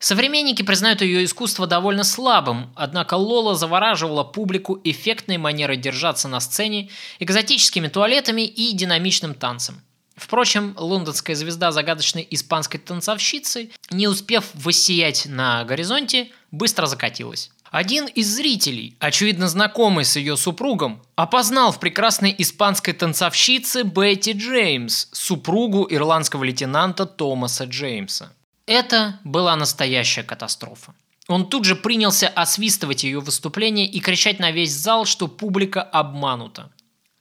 [0.00, 6.88] Современники признают ее искусство довольно слабым, однако Лола завораживала публику эффектной манерой держаться на сцене,
[7.20, 9.82] экзотическими туалетами и динамичным танцем.
[10.16, 17.50] Впрочем, лондонская звезда загадочной испанской танцовщицы, не успев воссиять на горизонте, быстро закатилась.
[17.70, 25.06] Один из зрителей, очевидно знакомый с ее супругом, опознал в прекрасной испанской танцовщице Бетти Джеймс,
[25.12, 28.32] супругу ирландского лейтенанта Томаса Джеймса.
[28.66, 30.94] Это была настоящая катастрофа.
[31.28, 36.72] Он тут же принялся освистывать ее выступление и кричать на весь зал, что публика обманута.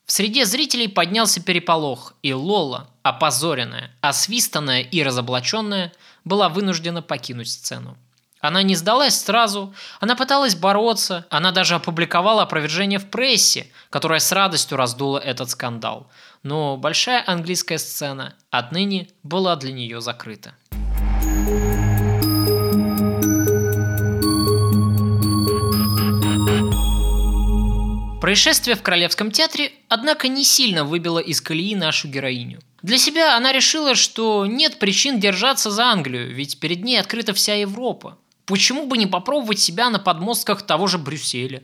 [0.07, 5.93] В среде зрителей поднялся переполох, и Лола, опозоренная, освистанная и разоблаченная,
[6.25, 7.95] была вынуждена покинуть сцену.
[8.41, 14.31] Она не сдалась сразу, она пыталась бороться, она даже опубликовала опровержение в прессе, которая с
[14.31, 16.09] радостью раздула этот скандал.
[16.41, 20.53] Но большая английская сцена отныне была для нее закрыта.
[28.21, 32.59] Происшествие в Королевском театре, однако, не сильно выбило из колеи нашу героиню.
[32.81, 37.55] Для себя она решила, что нет причин держаться за Англию, ведь перед ней открыта вся
[37.55, 38.17] Европа.
[38.49, 41.61] Почему бы не попробовать себя на подмостках того же Брюсселя?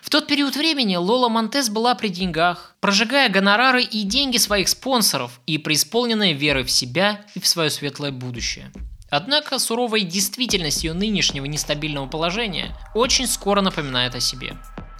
[0.00, 5.38] В тот период времени Лола Монтес была при деньгах, прожигая гонорары и деньги своих спонсоров
[5.46, 8.72] и преисполненная веры в себя и в свое светлое будущее.
[9.10, 14.56] Однако суровая действительность ее нынешнего нестабильного положения очень скоро напоминает о себе.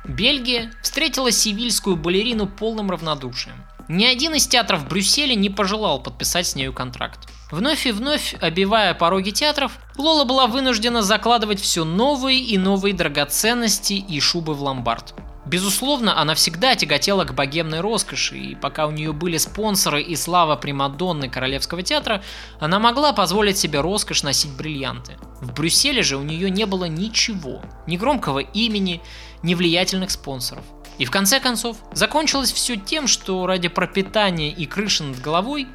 [0.06, 3.64] Бельгия встретила сивильскую балерину полным равнодушием.
[3.88, 7.28] Ни один из театров Брюсселя не пожелал подписать с нею контракт.
[7.50, 13.92] Вновь и вновь, обивая пороги театров, Лола была вынуждена закладывать все новые и новые драгоценности
[13.92, 15.14] и шубы в ломбард.
[15.46, 20.56] Безусловно, она всегда тяготела к богемной роскоши, и пока у нее были спонсоры и слава
[20.56, 22.22] Примадонны Королевского театра,
[22.60, 25.18] она могла позволить себе роскошь носить бриллианты.
[25.42, 29.02] В Брюсселе же у нее не было ничего, ни громкого имени,
[29.42, 30.64] ни влиятельных спонсоров.
[30.98, 35.66] И в конце концов, закончилось все тем, что ради пропитания и крыши над головой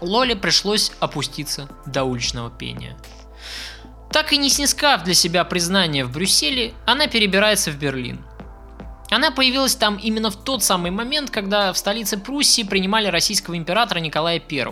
[0.00, 2.96] Лоле пришлось опуститься до уличного пения.
[4.10, 8.24] Так и не снискав для себя признания в Брюсселе, она перебирается в Берлин.
[9.10, 14.00] Она появилась там именно в тот самый момент, когда в столице Пруссии принимали российского императора
[14.00, 14.64] Николая I.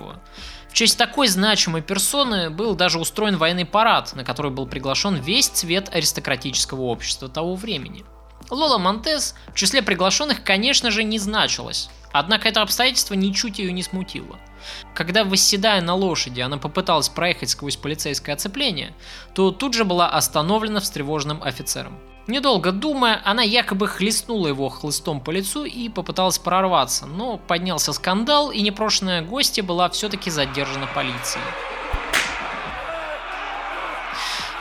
[0.68, 5.48] В честь такой значимой персоны был даже устроен военный парад, на который был приглашен весь
[5.48, 8.04] цвет аристократического общества того времени.
[8.50, 13.82] Лола Монтес в числе приглашенных, конечно же, не значилась, однако это обстоятельство ничуть ее не
[13.82, 14.38] смутило–
[14.94, 18.94] когда, восседая на лошади, она попыталась проехать сквозь полицейское оцепление,
[19.34, 21.98] то тут же была остановлена встревоженным офицером.
[22.26, 28.50] Недолго думая, она якобы хлестнула его хлыстом по лицу и попыталась прорваться, но поднялся скандал,
[28.50, 31.44] и непрошенная гостья была все-таки задержана полицией.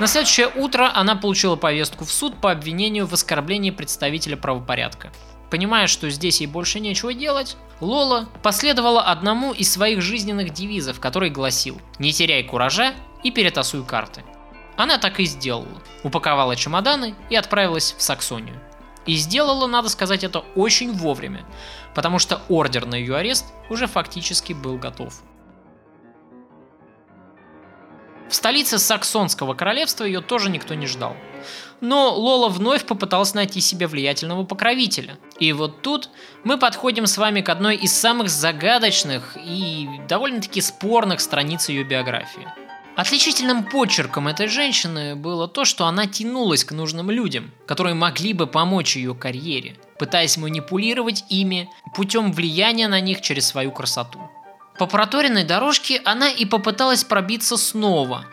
[0.03, 5.13] На следующее утро она получила повестку в суд по обвинению в оскорблении представителя правопорядка.
[5.49, 11.29] Понимая, что здесь ей больше нечего делать, Лола последовала одному из своих жизненных девизов, который
[11.29, 12.91] гласил «Не теряй куража
[13.23, 14.25] и перетасуй карты».
[14.75, 15.81] Она так и сделала.
[16.03, 18.59] Упаковала чемоданы и отправилась в Саксонию.
[19.05, 21.45] И сделала, надо сказать, это очень вовремя,
[21.95, 25.23] потому что ордер на ее арест уже фактически был готов.
[28.33, 31.15] В столице Саксонского королевства ее тоже никто не ждал.
[31.81, 35.19] Но Лола вновь попыталась найти себе влиятельного покровителя.
[35.37, 36.09] И вот тут
[36.43, 42.47] мы подходим с вами к одной из самых загадочных и довольно-таки спорных страниц ее биографии.
[42.95, 48.47] Отличительным почерком этой женщины было то, что она тянулась к нужным людям, которые могли бы
[48.47, 54.19] помочь ее карьере, пытаясь манипулировать ими путем влияния на них через свою красоту.
[54.77, 58.25] По проторенной дорожке она и попыталась пробиться снова.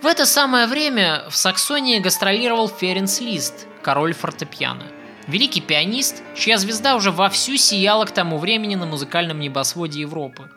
[0.00, 4.84] В это самое время в Саксонии гастролировал Ференс Лист, король фортепиано.
[5.26, 10.48] Великий пианист, чья звезда уже вовсю сияла к тому времени на музыкальном небосводе Европы.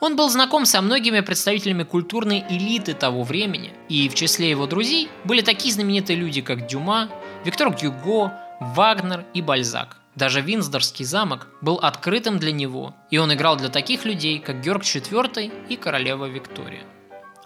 [0.00, 5.08] Он был знаком со многими представителями культурной элиты того времени, и в числе его друзей
[5.24, 7.08] были такие знаменитые люди, как Дюма,
[7.44, 9.96] Виктор Гюго, Вагнер и Бальзак.
[10.16, 14.82] Даже Винсдорский замок был открытым для него, и он играл для таких людей, как Георг
[14.82, 16.82] IV и королева Виктория.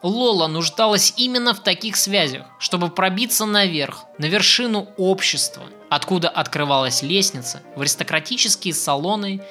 [0.03, 7.61] Лола нуждалась именно в таких связях, чтобы пробиться наверх, на вершину общества, откуда открывалась лестница
[7.77, 9.43] в аристократические салоны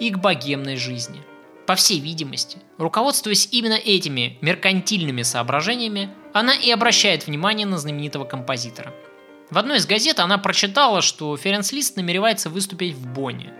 [0.00, 1.22] и к богемной жизни–
[1.66, 8.92] по всей видимости, руководствуясь именно этими меркантильными соображениями, она и обращает внимание на знаменитого композитора.
[9.52, 13.52] В одной из газет она прочитала, что Ференс Лист намеревается выступить в Бонне.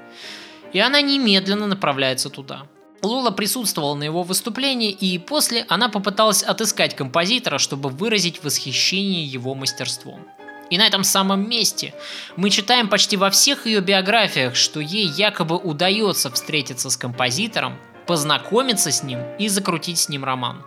[0.72, 2.62] И она немедленно направляется туда.
[3.03, 9.55] Лола присутствовала на его выступлении, и после она попыталась отыскать композитора, чтобы выразить восхищение его
[9.55, 10.26] мастерством.
[10.70, 11.93] И на этом самом месте
[12.36, 17.76] мы читаем почти во всех ее биографиях, что ей якобы удается встретиться с композитором,
[18.07, 20.64] познакомиться с ним и закрутить с ним роман.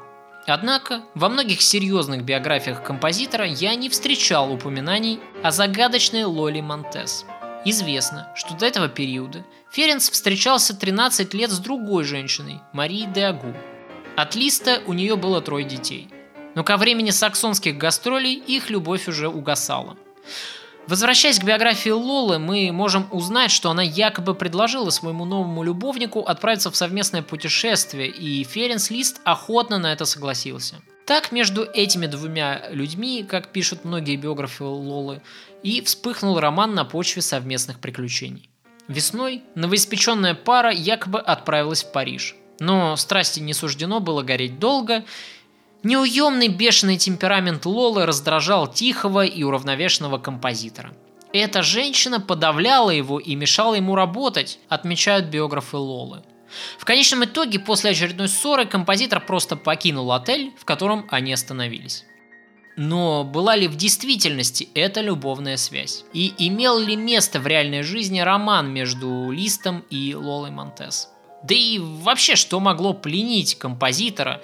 [0.47, 7.25] Однако, во многих серьезных биографиях композитора я не встречал упоминаний о загадочной Лоли Монтес.
[7.65, 13.55] Известно, что до этого периода Ференц встречался 13 лет с другой женщиной, Марией де Агу.
[14.15, 16.09] От Листа у нее было трое детей.
[16.53, 19.97] Но ко времени саксонских гастролей их любовь уже угасала.
[20.87, 26.69] Возвращаясь к биографии Лолы, мы можем узнать, что она якобы предложила своему новому любовнику отправиться
[26.69, 30.75] в совместное путешествие, и Ференс Лист охотно на это согласился.
[31.07, 35.21] Так между этими двумя людьми, как пишут многие биографы Лолы,
[35.63, 38.49] и вспыхнул роман на почве совместных приключений.
[38.87, 42.35] Весной новоиспеченная пара якобы отправилась в Париж.
[42.59, 45.03] Но страсти не суждено было гореть долго,
[45.85, 50.93] Неуемный бешеный темперамент Лолы раздражал тихого и уравновешенного композитора.
[51.31, 56.23] Эта женщина подавляла его и мешала ему работать, отмечают биографы Лолы.
[56.79, 62.03] В конечном итоге, после очередной ссоры, композитор просто покинул отель, в котором они остановились.
[62.77, 66.03] Но была ли в действительности эта любовная связь?
[66.13, 71.09] И имел ли место в реальной жизни роман между Листом и Лолой Монтес?
[71.43, 74.41] Да и вообще, что могло пленить композитора,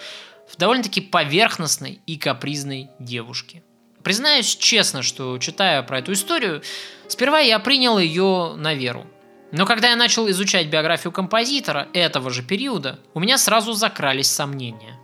[0.52, 3.64] в довольно-таки поверхностной и капризной девушке.
[4.04, 6.62] Признаюсь честно, что читая про эту историю,
[7.08, 9.06] сперва я принял ее на веру.
[9.52, 14.98] Но когда я начал изучать биографию композитора этого же периода, у меня сразу закрались сомнения.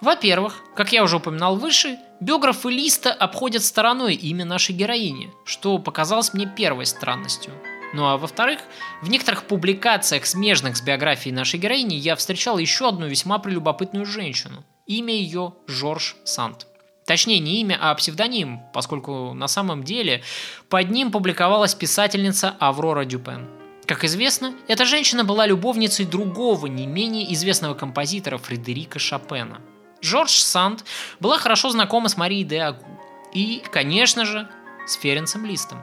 [0.00, 6.34] Во-первых, как я уже упоминал выше, биографы Листа обходят стороной имя нашей героини, что показалось
[6.34, 7.52] мне первой странностью–
[7.92, 8.60] ну а во-вторых,
[9.02, 14.64] в некоторых публикациях, смежных с биографией нашей героини, я встречал еще одну весьма прелюбопытную женщину.
[14.86, 16.66] Имя ее Жорж Сант.
[17.06, 20.22] Точнее, не имя, а псевдоним, поскольку на самом деле
[20.68, 23.48] под ним публиковалась писательница Аврора Дюпен.
[23.86, 29.60] Как известно, эта женщина была любовницей другого, не менее известного композитора Фредерика Шопена.
[30.00, 30.84] Жорж Санд
[31.18, 32.86] была хорошо знакома с Марией де Агу
[33.34, 34.48] и, конечно же,
[34.86, 35.82] с Ференцем Листом.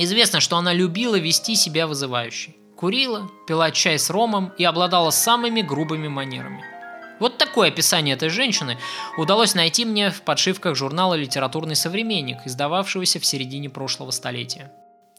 [0.00, 2.54] Известно, что она любила вести себя вызывающе.
[2.76, 6.64] Курила, пила чай с ромом и обладала самыми грубыми манерами.
[7.18, 8.78] Вот такое описание этой женщины
[9.16, 14.70] удалось найти мне в подшивках журнала «Литературный современник», издававшегося в середине прошлого столетия.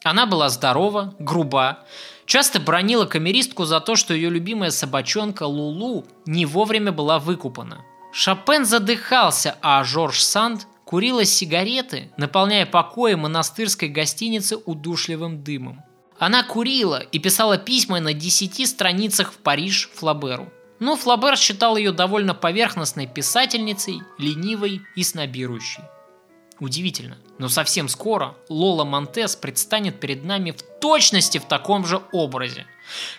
[0.02, 1.80] Она была здорова, груба,
[2.24, 7.84] часто бронила камеристку за то, что ее любимая собачонка Лулу не вовремя была выкупана.
[8.12, 15.84] Шопен задыхался, а Жорж Санд курила сигареты, наполняя покои монастырской гостиницы удушливым дымом.
[16.18, 20.52] Она курила и писала письма на десяти страницах в Париж Флаберу.
[20.80, 25.84] Но Флабер считал ее довольно поверхностной писательницей, ленивой и снобирующей.
[26.58, 32.66] Удивительно, но совсем скоро Лола Монтес предстанет перед нами в точности в таком же образе.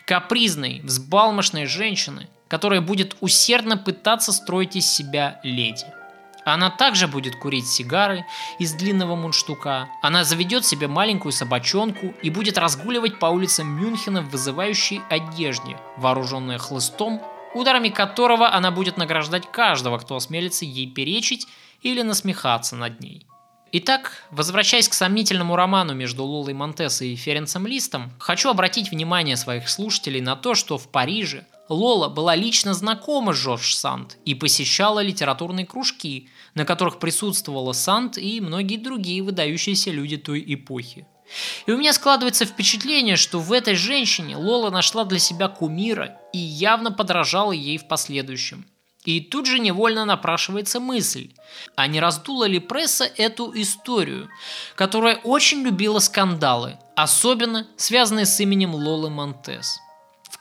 [0.05, 5.85] Капризной, взбалмошной женщины, которая будет усердно пытаться строить из себя леди–
[6.45, 8.25] она также будет курить сигары
[8.59, 9.89] из длинного мундштука.
[10.01, 16.57] Она заведет себе маленькую собачонку и будет разгуливать по улицам Мюнхена в вызывающей одежде, вооруженная
[16.57, 17.21] хлыстом,
[17.53, 21.47] ударами которого она будет награждать каждого, кто осмелится ей перечить
[21.81, 23.27] или насмехаться над ней.
[23.73, 29.69] Итак, возвращаясь к сомнительному роману между Лолой Монтес и Ференцем Листом, хочу обратить внимание своих
[29.69, 34.99] слушателей на то, что в Париже Лола была лично знакома с Жорж Санд и посещала
[34.99, 41.07] литературные кружки, на которых присутствовала Санд и многие другие выдающиеся люди той эпохи.
[41.65, 46.37] И у меня складывается впечатление, что в этой женщине Лола нашла для себя кумира и
[46.37, 48.65] явно подражала ей в последующем.
[49.05, 51.31] И тут же невольно напрашивается мысль,
[51.75, 54.29] а не раздула ли пресса эту историю,
[54.75, 59.79] которая очень любила скандалы, особенно связанные с именем Лолы Монтес.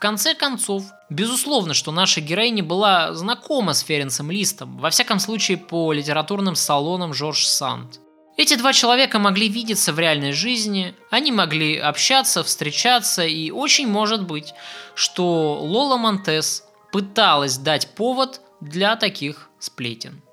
[0.01, 5.93] Конце концов, безусловно, что наша героиня была знакома с Ференсом Листом, во всяком случае по
[5.93, 7.99] литературным салонам Жорж Санд.
[8.35, 14.25] Эти два человека могли видеться в реальной жизни, они могли общаться, встречаться, и очень может
[14.25, 14.55] быть,
[14.95, 20.23] что Лола Монтес пыталась дать повод для таких сплетен.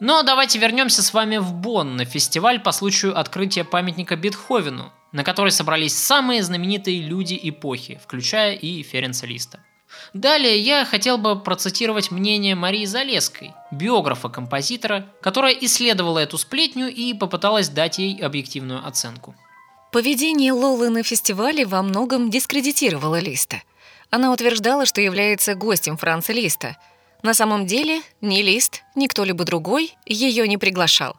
[0.00, 5.24] Но давайте вернемся с вами в Бонн на фестиваль по случаю открытия памятника Бетховену, на
[5.24, 9.60] который собрались самые знаменитые люди эпохи, включая и Ференца Листа.
[10.14, 17.12] Далее я хотел бы процитировать мнение Марии Залеской, биографа композитора, которая исследовала эту сплетню и
[17.12, 19.34] попыталась дать ей объективную оценку.
[19.92, 23.62] Поведение Лолы на фестивале во многом дискредитировало Листа.
[24.10, 26.76] Она утверждала, что является гостем Франца Листа–
[27.22, 31.16] на самом деле ни Лист, ни кто-либо другой ее не приглашал.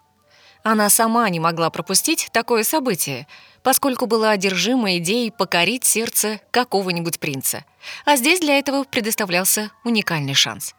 [0.63, 3.27] Она сама не могла пропустить такое событие,
[3.63, 7.65] поскольку была одержима идеей покорить сердце какого-нибудь принца.
[8.05, 10.75] А здесь для этого предоставлялся уникальный шанс.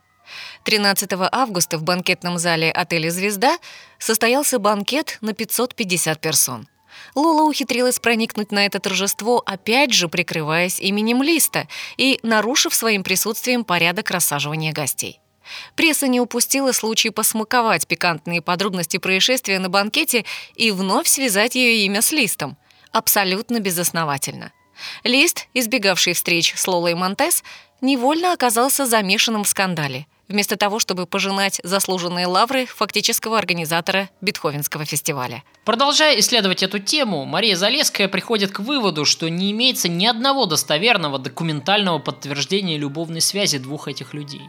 [0.64, 3.59] 13 августа в банкетном зале отеля «Звезда»
[3.99, 6.68] состоялся банкет на 550 персон.
[7.14, 11.66] Лола ухитрилась проникнуть на это торжество, опять же прикрываясь именем Листа
[11.97, 15.22] и нарушив своим присутствием порядок рассаживания гостей.
[15.74, 20.24] Пресса не упустила случай посмаковать пикантные подробности происшествия на банкете
[20.55, 22.57] и вновь связать ее имя с Листом.
[22.92, 24.53] Абсолютно безосновательно.
[25.05, 27.42] Лист, избегавший встреч с Лолой Монтес,
[27.80, 35.44] невольно оказался замешанным в скандале вместо того, чтобы пожинать заслуженные лавры фактического организатора Бетховенского фестиваля.
[35.64, 41.18] Продолжая исследовать эту тему, Мария Залеская приходит к выводу, что не имеется ни одного достоверного
[41.18, 44.42] документального подтверждения любовной связи двух этих людей.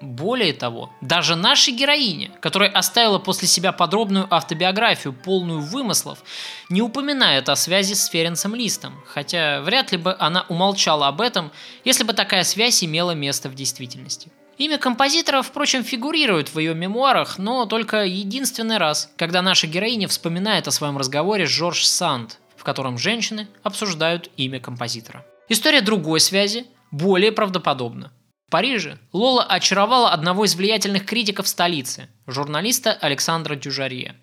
[0.00, 6.22] Более того, даже наша героиня, которая оставила после себя подробную автобиографию, полную вымыслов,
[6.68, 11.52] не упоминает о связи с Ференцем Листом, хотя вряд ли бы она умолчала об этом,
[11.84, 14.30] если бы такая связь имела место в действительности.
[14.58, 20.68] Имя композитора, впрочем, фигурирует в ее мемуарах, но только единственный раз, когда наша героиня вспоминает
[20.68, 25.26] о своем разговоре с Жорж Санд, в котором женщины обсуждают имя композитора.
[25.48, 28.12] История другой связи более правдоподобна.
[28.52, 34.14] Париже Лола очаровала одного из влиятельных критиков столицы, журналиста Александра Дюжарье.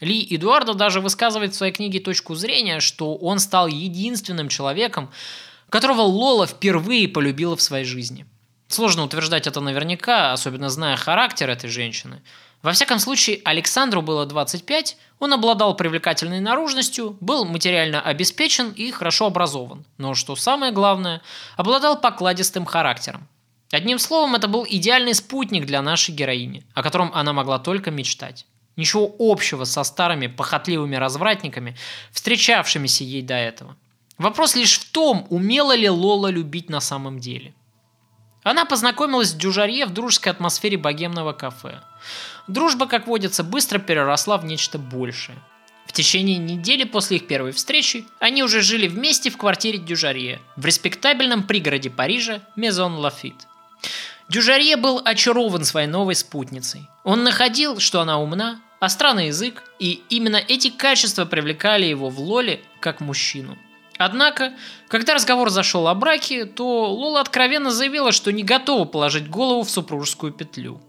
[0.00, 5.10] Ли Эдуардо даже высказывает в своей книге точку зрения, что он стал единственным человеком,
[5.70, 8.26] которого Лола впервые полюбила в своей жизни–
[8.68, 12.20] Сложно утверждать это наверняка, особенно зная характер этой женщины.
[12.60, 19.26] Во всяком случае, Александру было 25, он обладал привлекательной наружностью, был материально обеспечен и хорошо
[19.26, 19.86] образован.
[19.96, 21.22] Но, что самое главное,
[21.56, 23.26] обладал покладистым характером.
[23.70, 28.46] Одним словом, это был идеальный спутник для нашей героини, о котором она могла только мечтать.
[28.76, 31.76] Ничего общего со старыми похотливыми развратниками,
[32.12, 33.76] встречавшимися ей до этого.
[34.16, 37.54] Вопрос лишь в том, умела ли Лола любить на самом деле.
[38.42, 41.82] Она познакомилась с Дюжарье в дружеской атмосфере богемного кафе.
[42.46, 45.38] Дружба, как водится, быстро переросла в нечто большее.
[45.86, 50.64] В течение недели после их первой встречи они уже жили вместе в квартире Дюжарье в
[50.64, 53.47] респектабельном пригороде Парижа Мезон Лафит.
[54.28, 56.88] Дюжарье был очарован своей новой спутницей.
[57.04, 62.20] Он находил, что она умна, остра на язык, и именно эти качества привлекали его в
[62.20, 63.56] Лоле как мужчину–
[63.98, 64.52] Однако,
[64.86, 69.70] когда разговор зашел о браке, то Лола откровенно заявила, что не готова положить голову в
[69.70, 70.80] супружескую петлю.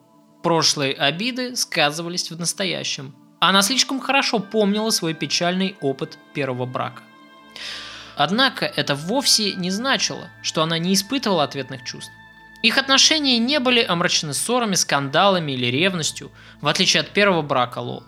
[0.44, 3.16] Прошлые обиды сказывались в настоящем.
[3.40, 7.02] Она слишком хорошо помнила свой печальный опыт первого брака.
[8.16, 12.12] Однако это вовсе не значило, что она не испытывала ответных чувств.
[12.62, 16.32] Их отношения не были омрачены ссорами, скандалами или ревностью,
[16.62, 18.04] в отличие от первого брака Лолы.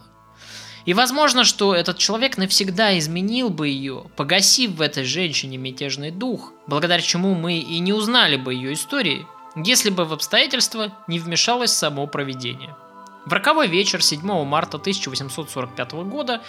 [0.85, 6.53] И возможно, что этот человек навсегда изменил бы ее, погасив в этой женщине мятежный дух,
[6.67, 9.25] благодаря чему мы и не узнали бы ее истории,
[9.55, 12.75] если бы в обстоятельства не вмешалось само проведение.
[13.25, 16.41] В роковой вечер 7 марта 1845 года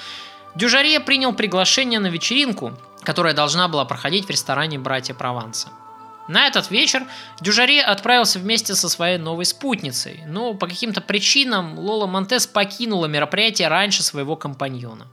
[0.55, 2.73] Дюжаре принял приглашение на вечеринку,
[3.03, 5.69] которая должна была проходить в ресторане «Братья Прованса».
[6.29, 7.05] На этот вечер
[7.41, 13.69] Дюжаре отправился вместе со своей новой спутницей, но по каким-то причинам Лола Монтес покинула мероприятие
[13.69, 15.09] раньше своего компаньона.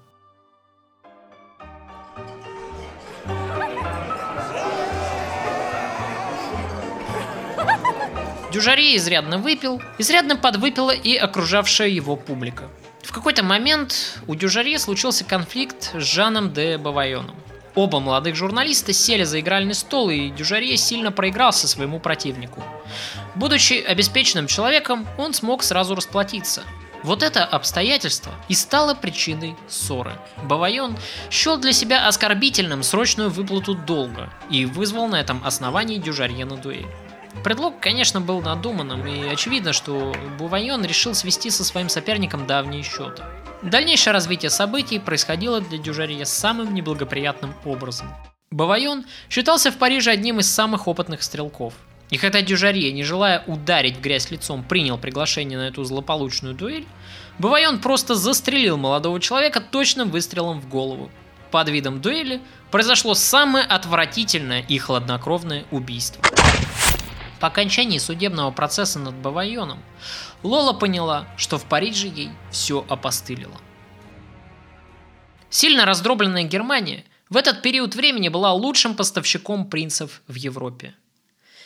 [8.52, 12.68] Дюжаре изрядно выпил, изрядно подвыпила и окружавшая его публика.
[13.04, 17.36] В какой-то момент у Дюжаре случился конфликт с Жаном де Бавайоном.
[17.76, 22.64] Оба молодых журналиста сели за игральный стол, и Дюжарье сильно проигрался своему противнику.
[23.36, 26.64] Будучи обеспеченным человеком, он смог сразу расплатиться.
[27.04, 30.20] Вот это обстоятельство и стало причиной ссоры.
[30.44, 30.98] Бавайон
[31.32, 36.88] счел для себя оскорбительным срочную выплату долга и вызвал на этом основании Дюжарье на дуэль.
[37.44, 43.24] Предлог, конечно, был надуманным, и очевидно, что Бувайон решил свести со своим соперником давние счеты.
[43.62, 48.08] Дальнейшее развитие событий происходило для Дюжарье самым неблагоприятным образом.
[48.52, 51.74] Бавайон считался в Париже одним из самых опытных стрелков.
[52.10, 56.88] И когда Дюжарье, не желая ударить в грязь лицом, принял приглашение на эту злополучную дуэль,
[57.38, 61.12] Бавайон просто застрелил молодого человека точным выстрелом в голову.
[61.52, 62.42] Под видом дуэли
[62.72, 66.24] произошло самое отвратительное и хладнокровное убийство.
[67.40, 69.80] По окончании судебного процесса над Бавайоном,
[70.44, 73.60] Лола поняла, что в Париже ей все опостылило.
[75.50, 80.94] Сильно раздробленная Германия в этот период времени была лучшим поставщиком принцев в Европе.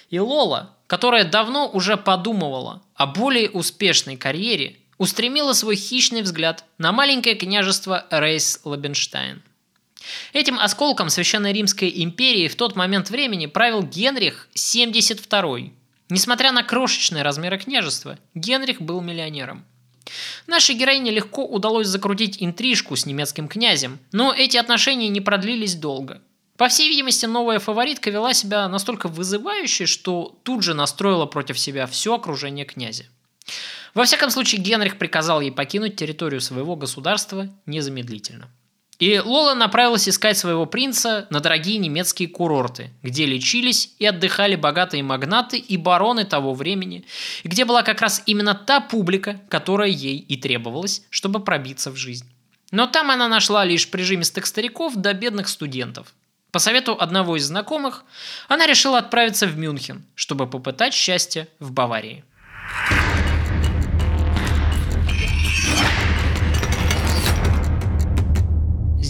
[0.09, 6.91] И Лола, которая давно уже подумывала о более успешной карьере, устремила свой хищный взгляд на
[6.91, 9.41] маленькое княжество Рейс-Лобенштайн–
[10.34, 15.71] Этим осколком Священной Римской империи в тот момент времени правил Генрих 72
[16.09, 19.65] Несмотря на крошечные размеры княжества, Генрих был миллионером.
[20.47, 26.21] Нашей героине легко удалось закрутить интрижку с немецким князем, но эти отношения не продлились долго.
[26.57, 31.87] По всей видимости, новая фаворитка вела себя настолько вызывающе, что тут же настроила против себя
[31.87, 33.05] все окружение князя.
[33.93, 38.49] Во всяком случае, Генрих приказал ей покинуть территорию своего государства незамедлительно.
[39.03, 45.03] И Лола направилась искать своего принца на дорогие немецкие курорты, где лечились и отдыхали богатые
[45.03, 47.03] магнаты и бароны того времени,
[47.43, 51.97] и где была как раз именно та публика, которая ей и требовалась, чтобы пробиться в
[51.97, 52.31] жизнь.
[52.71, 56.13] Но там она нашла лишь прижимистых стариков да бедных студентов.
[56.53, 58.05] По совету одного из знакомых,
[58.47, 62.23] она решила отправиться в Мюнхен, чтобы попытать счастье в Баварии.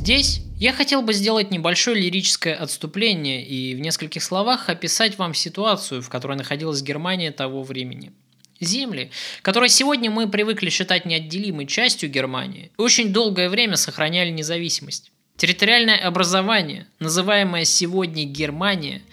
[0.04, 6.02] Здесь я хотел бы сделать небольшое лирическое отступление и в нескольких словах описать вам ситуацию,
[6.02, 8.12] в которой находилась Германия того времени.
[8.60, 15.14] Земли, которые сегодня мы привыкли считать неотделимой частью Германии, очень долгое время сохраняли независимость.
[15.38, 19.04] Территориальное образование, называемое сегодня Германия,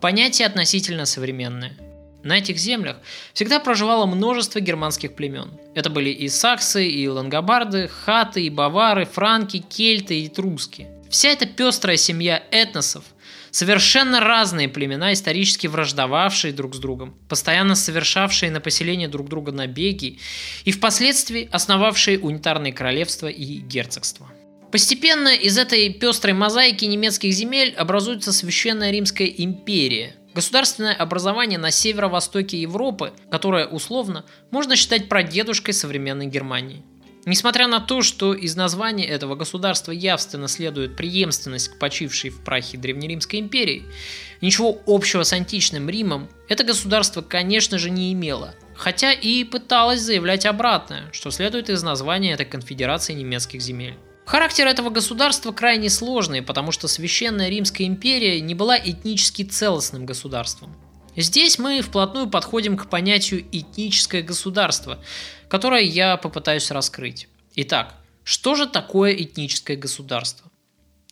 [0.00, 1.76] понятие относительно современное.
[2.26, 2.96] На этих землях
[3.34, 5.52] всегда проживало множество германских племен.
[5.76, 10.88] Это были и саксы, и лангобарды, хаты, и бавары, франки, кельты и труски.
[11.08, 13.04] Вся эта пестрая семья этносов,
[13.52, 20.18] совершенно разные племена, исторически враждовавшие друг с другом, постоянно совершавшие на поселение друг друга набеги
[20.64, 24.28] и впоследствии основавшие унитарные королевства и герцогства.
[24.72, 32.60] Постепенно из этой пестрой мозаики немецких земель образуется Священная Римская империя– Государственное образование на северо-востоке
[32.60, 36.84] Европы, которое условно можно считать прадедушкой современной Германии.
[37.24, 42.76] Несмотря на то, что из названия этого государства явственно следует преемственность к почившей в прахе
[42.76, 43.84] Древнеримской империи,
[44.42, 50.44] ничего общего с античным Римом это государство, конечно же, не имело, хотя и пыталось заявлять
[50.44, 53.96] обратное, что следует из названия этой конфедерации немецких земель.
[54.26, 60.74] Характер этого государства крайне сложный, потому что Священная Римская империя не была этнически целостным государством.
[61.14, 64.98] Здесь мы вплотную подходим к понятию этническое государство,
[65.48, 67.28] которое я попытаюсь раскрыть.
[67.54, 70.45] Итак, что же такое этническое государство?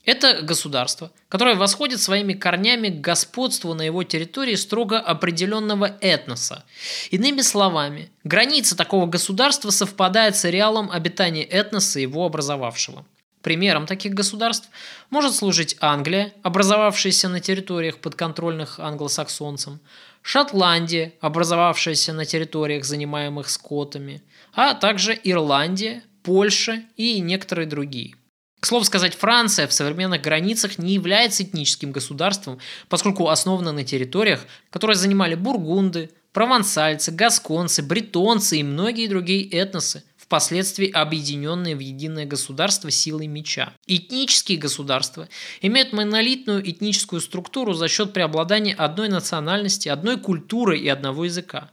[0.05, 6.64] Это государство, которое восходит своими корнями к господству на его территории строго определенного этноса.
[7.11, 13.07] Иными словами, граница такого государства совпадает с ареалом обитания этноса, его образовавшего.
[13.40, 14.68] Примером таких государств
[15.09, 19.80] может служить Англия, образовавшаяся на территориях подконтрольных англосаксонцам,
[20.22, 24.22] Шотландия, образовавшаяся на территориях, занимаемых скотами,
[24.55, 28.14] а также Ирландия, Польша и некоторые другие–
[28.64, 32.58] к слову сказать, Франция в современных границах не является этническим государством,
[32.88, 34.40] поскольку основана на территориях,
[34.70, 42.90] которые занимали бургунды, провансальцы, гасконцы, бретонцы и многие другие этносы, впоследствии объединенные в единое государство
[42.90, 43.74] силой меча.
[43.86, 45.28] Этнические государства
[45.60, 51.70] имеют монолитную этническую структуру за счет преобладания одной национальности, одной культуры и одного языка.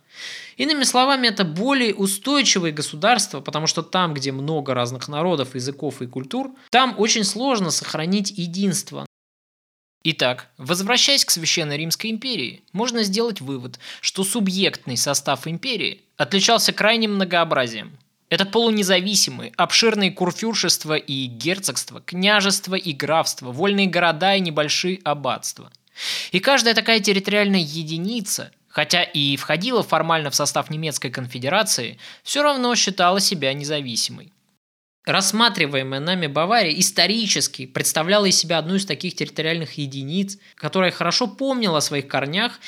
[0.57, 6.07] Иными словами, это более устойчивые государства, потому что там, где много разных народов, языков и
[6.07, 9.05] культур, там очень сложно сохранить единство.
[10.03, 17.15] Итак, возвращаясь к Священной Римской империи, можно сделать вывод, что субъектный состав империи отличался крайним
[17.15, 17.97] многообразием.
[18.29, 25.71] Это полунезависимые, обширные курфюршества и герцогства, княжества и графства, вольные города и небольшие аббатства.
[26.31, 32.73] И каждая такая территориальная единица хотя и входила формально в состав немецкой конфедерации, все равно
[32.75, 34.31] считала себя независимой.
[35.05, 41.79] Рассматриваемая нами Бавария исторически представляла из себя одну из таких территориальных единиц, которая хорошо помнила
[41.79, 42.59] о своих корнях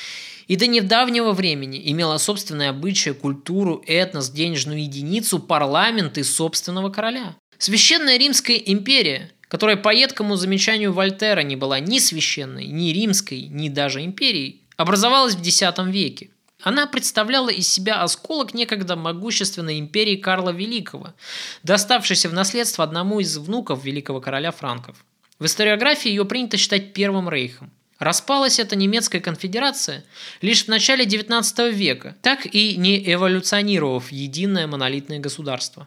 [0.48, 7.36] и до недавнего времени имела собственное обычаи, культуру, этнос, денежную единицу, парламент и собственного короля.
[7.58, 13.68] Священная Римская империя, которая по едкому замечанию Вольтера не была ни священной, ни римской, ни
[13.68, 16.30] даже империей, образовалась в X веке.
[16.62, 21.14] Она представляла из себя осколок некогда могущественной империи Карла Великого,
[21.62, 25.04] доставшейся в наследство одному из внуков великого короля франков.
[25.38, 27.70] В историографии ее принято считать Первым рейхом.
[27.98, 30.04] Распалась эта немецкая конфедерация
[30.40, 35.86] лишь в начале XIX века, так и не эволюционировав единое монолитное государство.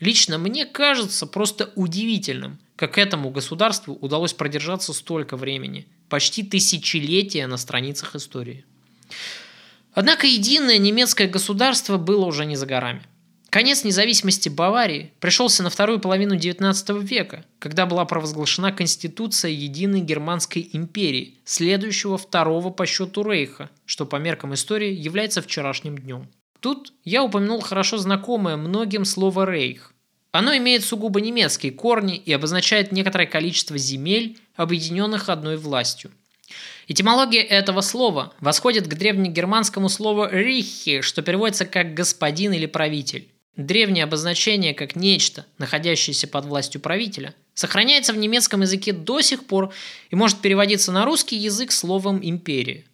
[0.00, 7.56] Лично мне кажется просто удивительным, как этому государству удалось продержаться столько времени, почти тысячелетия на
[7.56, 8.64] страницах истории.
[9.94, 13.04] Однако единое немецкое государство было уже не за горами.
[13.50, 20.68] Конец независимости Баварии пришелся на вторую половину XIX века, когда была провозглашена Конституция Единой Германской
[20.72, 26.26] империи, следующего второго по счету Рейха, что по меркам истории является вчерашним днем.
[26.58, 29.91] Тут я упомянул хорошо знакомое многим слово «рейх».
[30.32, 36.10] Оно имеет сугубо немецкие корни и обозначает некоторое количество земель, объединенных одной властью–
[36.88, 43.28] Этимология этого слова восходит к древнегерманскому слову «рихи», что переводится как «господин» или «правитель».
[43.56, 49.72] Древнее обозначение как нечто, находящееся под властью правителя, сохраняется в немецком языке до сих пор
[50.10, 52.84] и может переводиться на русский язык словом «империя».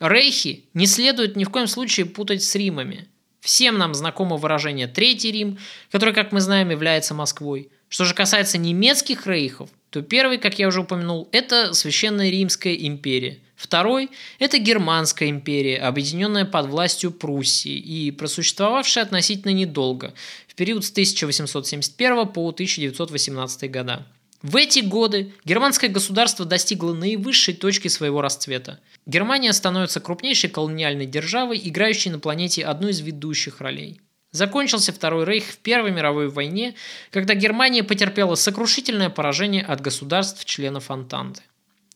[0.00, 3.08] Рейхи не следует ни в коем случае путать с Римами.
[3.44, 5.58] Всем нам знакомо выражение «Третий Рим»,
[5.90, 7.68] который, как мы знаем, является Москвой.
[7.90, 13.40] Что же касается немецких рейхов, то первый, как я уже упомянул, это Священная Римская империя.
[13.54, 20.14] Второй– это Германская империя, объединенная под властью Пруссии и просуществовавшая относительно недолго,
[20.48, 24.06] в период с 1871 по 1918 года.
[24.44, 28.78] В эти годы германское государство достигло наивысшей точки своего расцвета.
[29.06, 34.02] Германия становится крупнейшей колониальной державой, играющей на планете одну из ведущих ролей.
[34.32, 36.74] Закончился Второй Рейх в Первой мировой войне,
[37.10, 41.40] когда Германия потерпела сокрушительное поражение от государств-членов Антанты.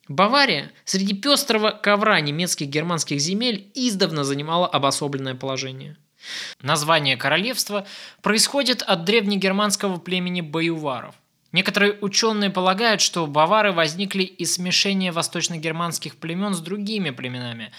[0.08, 5.98] Бавария среди пестрого ковра немецких германских земель издавна занимала обособленное положение.
[6.62, 7.86] Название королевства
[8.22, 11.14] происходит от древнегерманского племени баюваров.
[11.52, 17.72] Некоторые ученые полагают, что бавары возникли из смешения восточно-германских племен с другими племенами,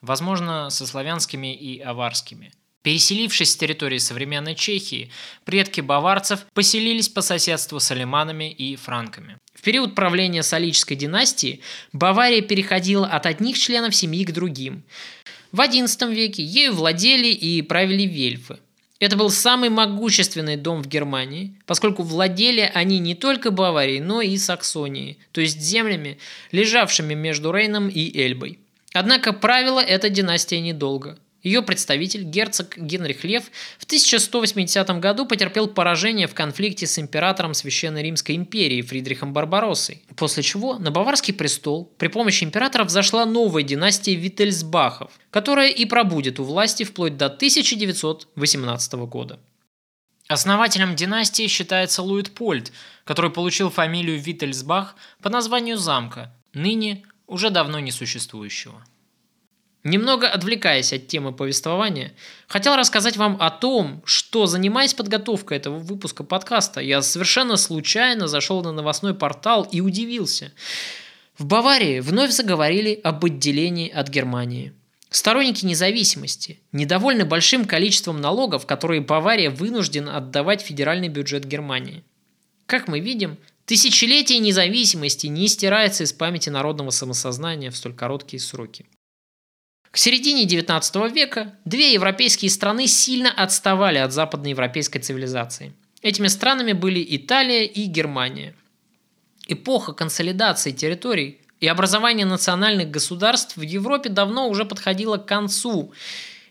[0.00, 2.52] возможно, со славянскими и аварскими–
[2.82, 5.10] Переселившись с территории современной Чехии,
[5.44, 9.36] предки баварцев поселились по соседству с алиманами и франками.
[9.54, 11.60] В период правления Солической династии
[11.92, 14.82] Бавария переходила от одних членов семьи к другим.
[15.52, 18.58] В XI веке ею владели и правили вельфы.
[19.00, 24.36] Это был самый могущественный дом в Германии, поскольку владели они не только Баварией, но и
[24.36, 26.18] Саксонией, то есть землями,
[26.52, 28.58] лежавшими между Рейном и Эльбой.
[28.92, 33.44] Однако правила эта династия недолго– ее представитель, герцог Генрих Лев,
[33.78, 40.42] в 1180 году потерпел поражение в конфликте с императором Священной Римской империи Фридрихом Барбароссой, после
[40.42, 46.44] чего на Баварский престол при помощи императора взошла новая династия Виттельсбахов, которая и пробудет у
[46.44, 49.40] власти вплоть до 1918 года.
[50.28, 52.70] Основателем династии считается Луитпольд,
[53.04, 58.84] который получил фамилию Виттельсбах по названию замка, ныне уже давно не существующего.
[59.82, 62.12] Немного отвлекаясь от темы повествования,
[62.48, 68.62] хотел рассказать вам о том, что, занимаясь подготовкой этого выпуска подкаста, я совершенно случайно зашел
[68.62, 70.52] на новостной портал и удивился.
[71.38, 74.74] В Баварии вновь заговорили об отделении от Германии.
[75.08, 82.04] Сторонники независимости недовольны большим количеством налогов, которые Бавария вынуждена отдавать в федеральный бюджет Германии.
[82.66, 88.84] Как мы видим, тысячелетие независимости не стирается из памяти народного самосознания в столь короткие сроки.
[89.90, 95.72] К середине XIX века две европейские страны сильно отставали от западноевропейской цивилизации.
[96.00, 98.54] Этими странами были Италия и Германия.
[99.48, 105.92] Эпоха консолидации территорий и образования национальных государств в Европе давно уже подходила к концу,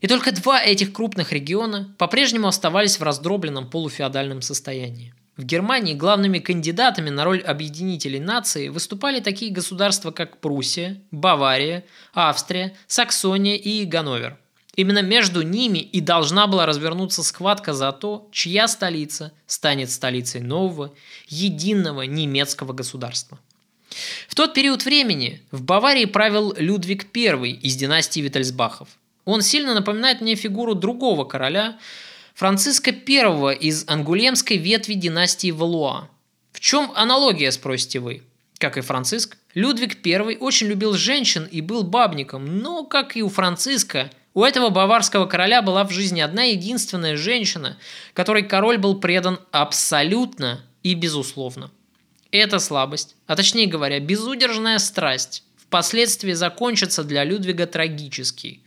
[0.01, 5.13] и только два этих крупных региона по-прежнему оставались в раздробленном полуфеодальном состоянии.
[5.39, 12.75] В Германии главными кандидатами на роль объединителей нации выступали такие государства, как Пруссия, Бавария, Австрия,
[12.87, 14.37] Саксония и Ганновер.
[14.75, 20.93] Именно между ними и должна была развернуться схватка за то, чья столица станет столицей нового,
[21.29, 23.39] единого немецкого государства.
[24.27, 28.89] В тот период времени в Баварии правил Людвиг I из династии Виттельсбахов.
[29.23, 31.79] Он сильно напоминает мне фигуру другого короля,
[32.39, 36.07] Франциска I из ангулемской ветви династии Валуа.
[36.53, 38.23] В чем аналогия, спросите вы?
[38.59, 43.27] Как и Франциск, Людвиг I очень любил женщин и был бабником, но, как и у
[43.27, 47.77] Франциска, у этого баварского короля была в жизни одна единственная женщина,
[48.13, 51.71] которой король был предан абсолютно и безусловно.
[52.31, 58.61] Эта слабость, а точнее говоря, безудержная страсть, впоследствии закончится для Людвига трагически.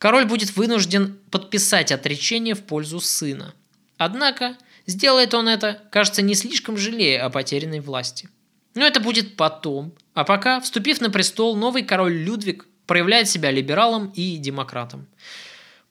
[0.00, 3.54] Король будет вынужден подписать отречение в пользу сына.
[3.98, 8.30] Однако, сделает он это, кажется, не слишком жалея о потерянной власти.
[8.74, 9.92] Но это будет потом.
[10.14, 15.06] А пока, вступив на престол, новый король Людвиг проявляет себя либералом и демократом.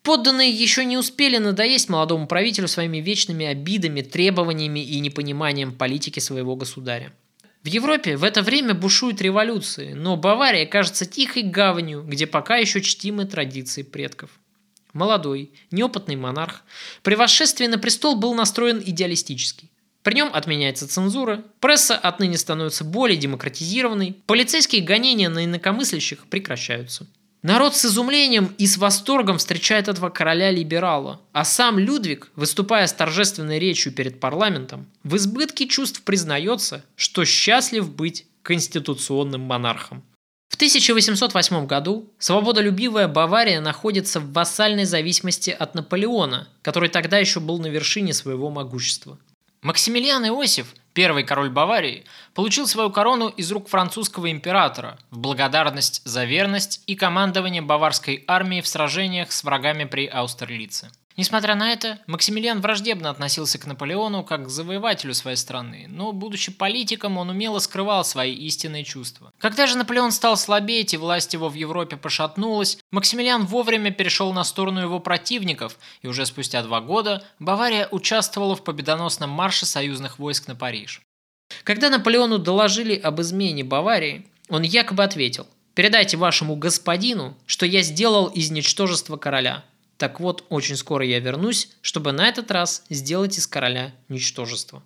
[0.02, 6.56] Подданные еще не успели надоесть молодому правителю своими вечными обидами, требованиями и непониманием политики своего
[6.56, 7.14] государя.
[7.64, 12.82] В Европе в это время бушуют революции, но Бавария кажется тихой гаванью, где пока еще
[12.82, 14.30] чтимы традиции предков.
[14.94, 16.64] Молодой, неопытный монарх
[17.04, 19.70] при восшествии на престол был настроен идеалистически.
[20.04, 27.06] При нем отменяется цензура, пресса отныне становится более демократизированной, полицейские гонения на инакомыслящих прекращаются.
[27.42, 33.60] Народ с изумлением и с восторгом встречает этого короля-либерала, а сам Людвиг, выступая с торжественной
[33.60, 40.04] речью перед парламентом, в избытке чувств признается, что счастлив быть конституционным монархом.
[40.50, 47.60] В 1808 году свободолюбивая Бавария находится в вассальной зависимости от Наполеона, который тогда еще был
[47.60, 49.18] на вершине своего могущества.
[49.62, 56.26] Максимилиан Иосиф, первый король Баварии, получил свою корону из рук французского императора в благодарность за
[56.26, 60.92] верность и командование баварской армией в сражениях с врагами при Аустерлице.
[61.20, 66.50] Несмотря на это, Максимилиан враждебно относился к Наполеону как к завоевателю своей страны, но, будучи
[66.50, 69.34] политиком, он умело скрывал свои истинные чувства.
[69.38, 74.46] Когда же Наполеон стал слабеть и власть его в Европе пошатнулась, Максимилиан вовремя перешел на
[74.46, 80.48] сторону его противников, и уже спустя два года Бавария участвовала в победоносном марше союзных войск
[80.48, 81.02] на Париж.
[81.66, 88.28] Когда Наполеону доложили об измене Баварии, он якобы ответил «Передайте вашему господину, что я сделал
[88.28, 89.66] из ничтожества короля.
[90.00, 94.82] Так вот, очень скоро я вернусь, чтобы на этот раз сделать из короля ничтожество.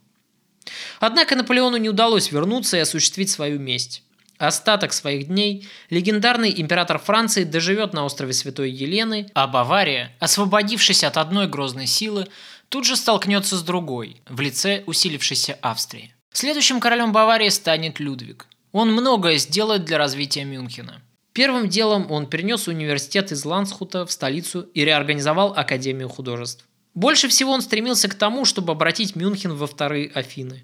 [1.00, 4.02] Однако Наполеону не удалось вернуться и осуществить свою месть.
[4.40, 11.18] Остаток своих дней легендарный император Франции доживет на острове Святой Елены, а Бавария, освободившись от
[11.18, 12.28] одной грозной силы,
[12.70, 16.16] тут же столкнется с другой, в лице усилившейся Австрии.
[16.32, 18.48] Следующим королем Баварии станет Людвиг.
[18.72, 21.04] Он многое сделает для развития Мюнхена–
[21.34, 26.66] Первым делом он перенес университет из Лансхута в столицу и реорганизовал Академию художеств.
[26.94, 30.64] Больше всего он стремился к тому, чтобы обратить Мюнхен во вторые Афины.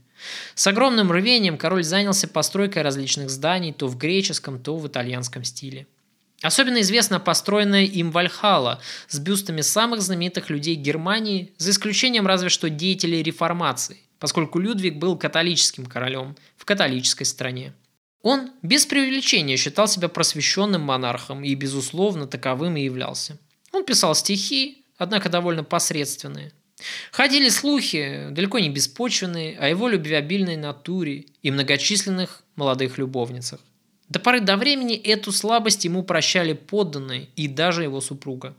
[0.54, 5.88] С огромным рвением король занялся постройкой различных зданий то в греческом, то в итальянском стиле.
[6.44, 12.70] Особенно известна построенная им Вальхала с бюстами самых знаменитых людей Германии, за исключением разве что
[12.70, 17.74] деятелей реформации, поскольку Людвиг был католическим королем в католической стране.
[18.22, 23.38] Он без преувеличения считал себя просвещенным монархом и, безусловно, таковым и являлся.
[23.72, 26.52] Он писал стихи, однако довольно посредственные.
[27.12, 33.60] Ходили слухи, далеко не беспочвенные, о его любвеобильной натуре и многочисленных молодых любовницах.
[34.08, 38.56] До поры до времени эту слабость ему прощали подданные и даже его супруга.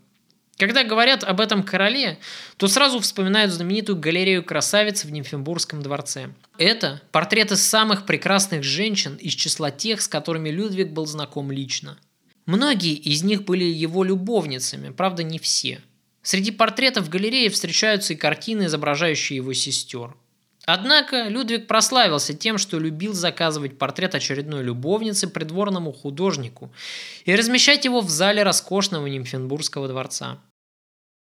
[0.61, 2.19] Когда говорят об этом короле,
[2.59, 6.35] то сразу вспоминают знаменитую галерею красавиц в Нимфенбургском дворце.
[6.59, 11.99] Это портреты самых прекрасных женщин из числа тех, с которыми Людвиг был знаком лично.
[12.45, 15.81] Многие из них были его любовницами, правда не все.
[16.21, 20.15] Среди портретов в галерее встречаются и картины, изображающие его сестер.
[20.67, 26.71] Однако Людвиг прославился тем, что любил заказывать портрет очередной любовницы придворному художнику
[27.25, 30.39] и размещать его в зале роскошного Нимфенбургского дворца.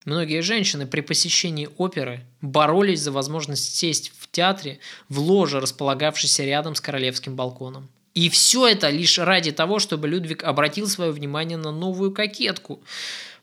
[0.06, 4.78] Многие женщины при посещении оперы боролись за возможность сесть в театре
[5.08, 7.90] в ложе, располагавшейся рядом с королевским балконом.
[8.14, 12.82] И все это лишь ради того, чтобы Людвиг обратил свое внимание на новую кокетку.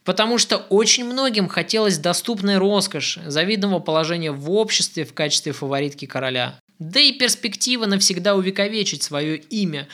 [0.04, 6.60] Потому что очень многим хотелось доступной роскоши, завидного положения в обществе в качестве фаворитки короля.
[6.80, 9.88] Да и перспектива навсегда увековечить свое имя,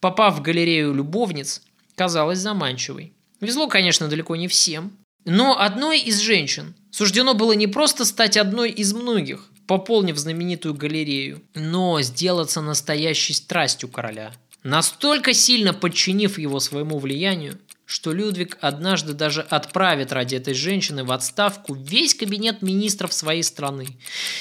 [0.00, 1.62] попав в галерею любовниц,
[1.94, 3.12] казалась заманчивой.
[3.40, 4.92] Везло, конечно, далеко не всем.
[5.30, 11.42] Но одной из женщин суждено было не просто стать одной из многих, пополнив знаменитую галерею,
[11.54, 14.32] но сделаться настоящей страстью короля.
[14.62, 21.12] Настолько сильно подчинив его своему влиянию, что Людвиг однажды даже отправит ради этой женщины в
[21.12, 23.98] отставку весь кабинет министров своей страны.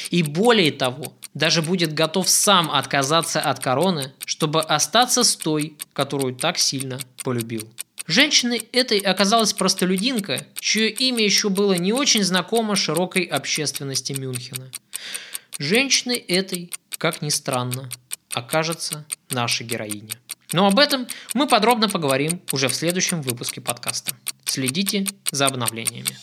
[0.09, 6.33] И более того, даже будет готов сам отказаться от короны, чтобы остаться с той, которую
[6.33, 7.67] так сильно полюбил.
[8.07, 14.71] Женщиной этой оказалась простолюдинка, чье имя еще было не очень знакомо широкой общественности Мюнхена.
[15.59, 17.89] Женщиной этой, как ни странно,
[18.31, 20.13] окажется наша героиня.
[20.53, 24.15] Но об этом мы подробно поговорим уже в следующем выпуске подкаста.
[24.45, 26.17] Следите за обновлениями.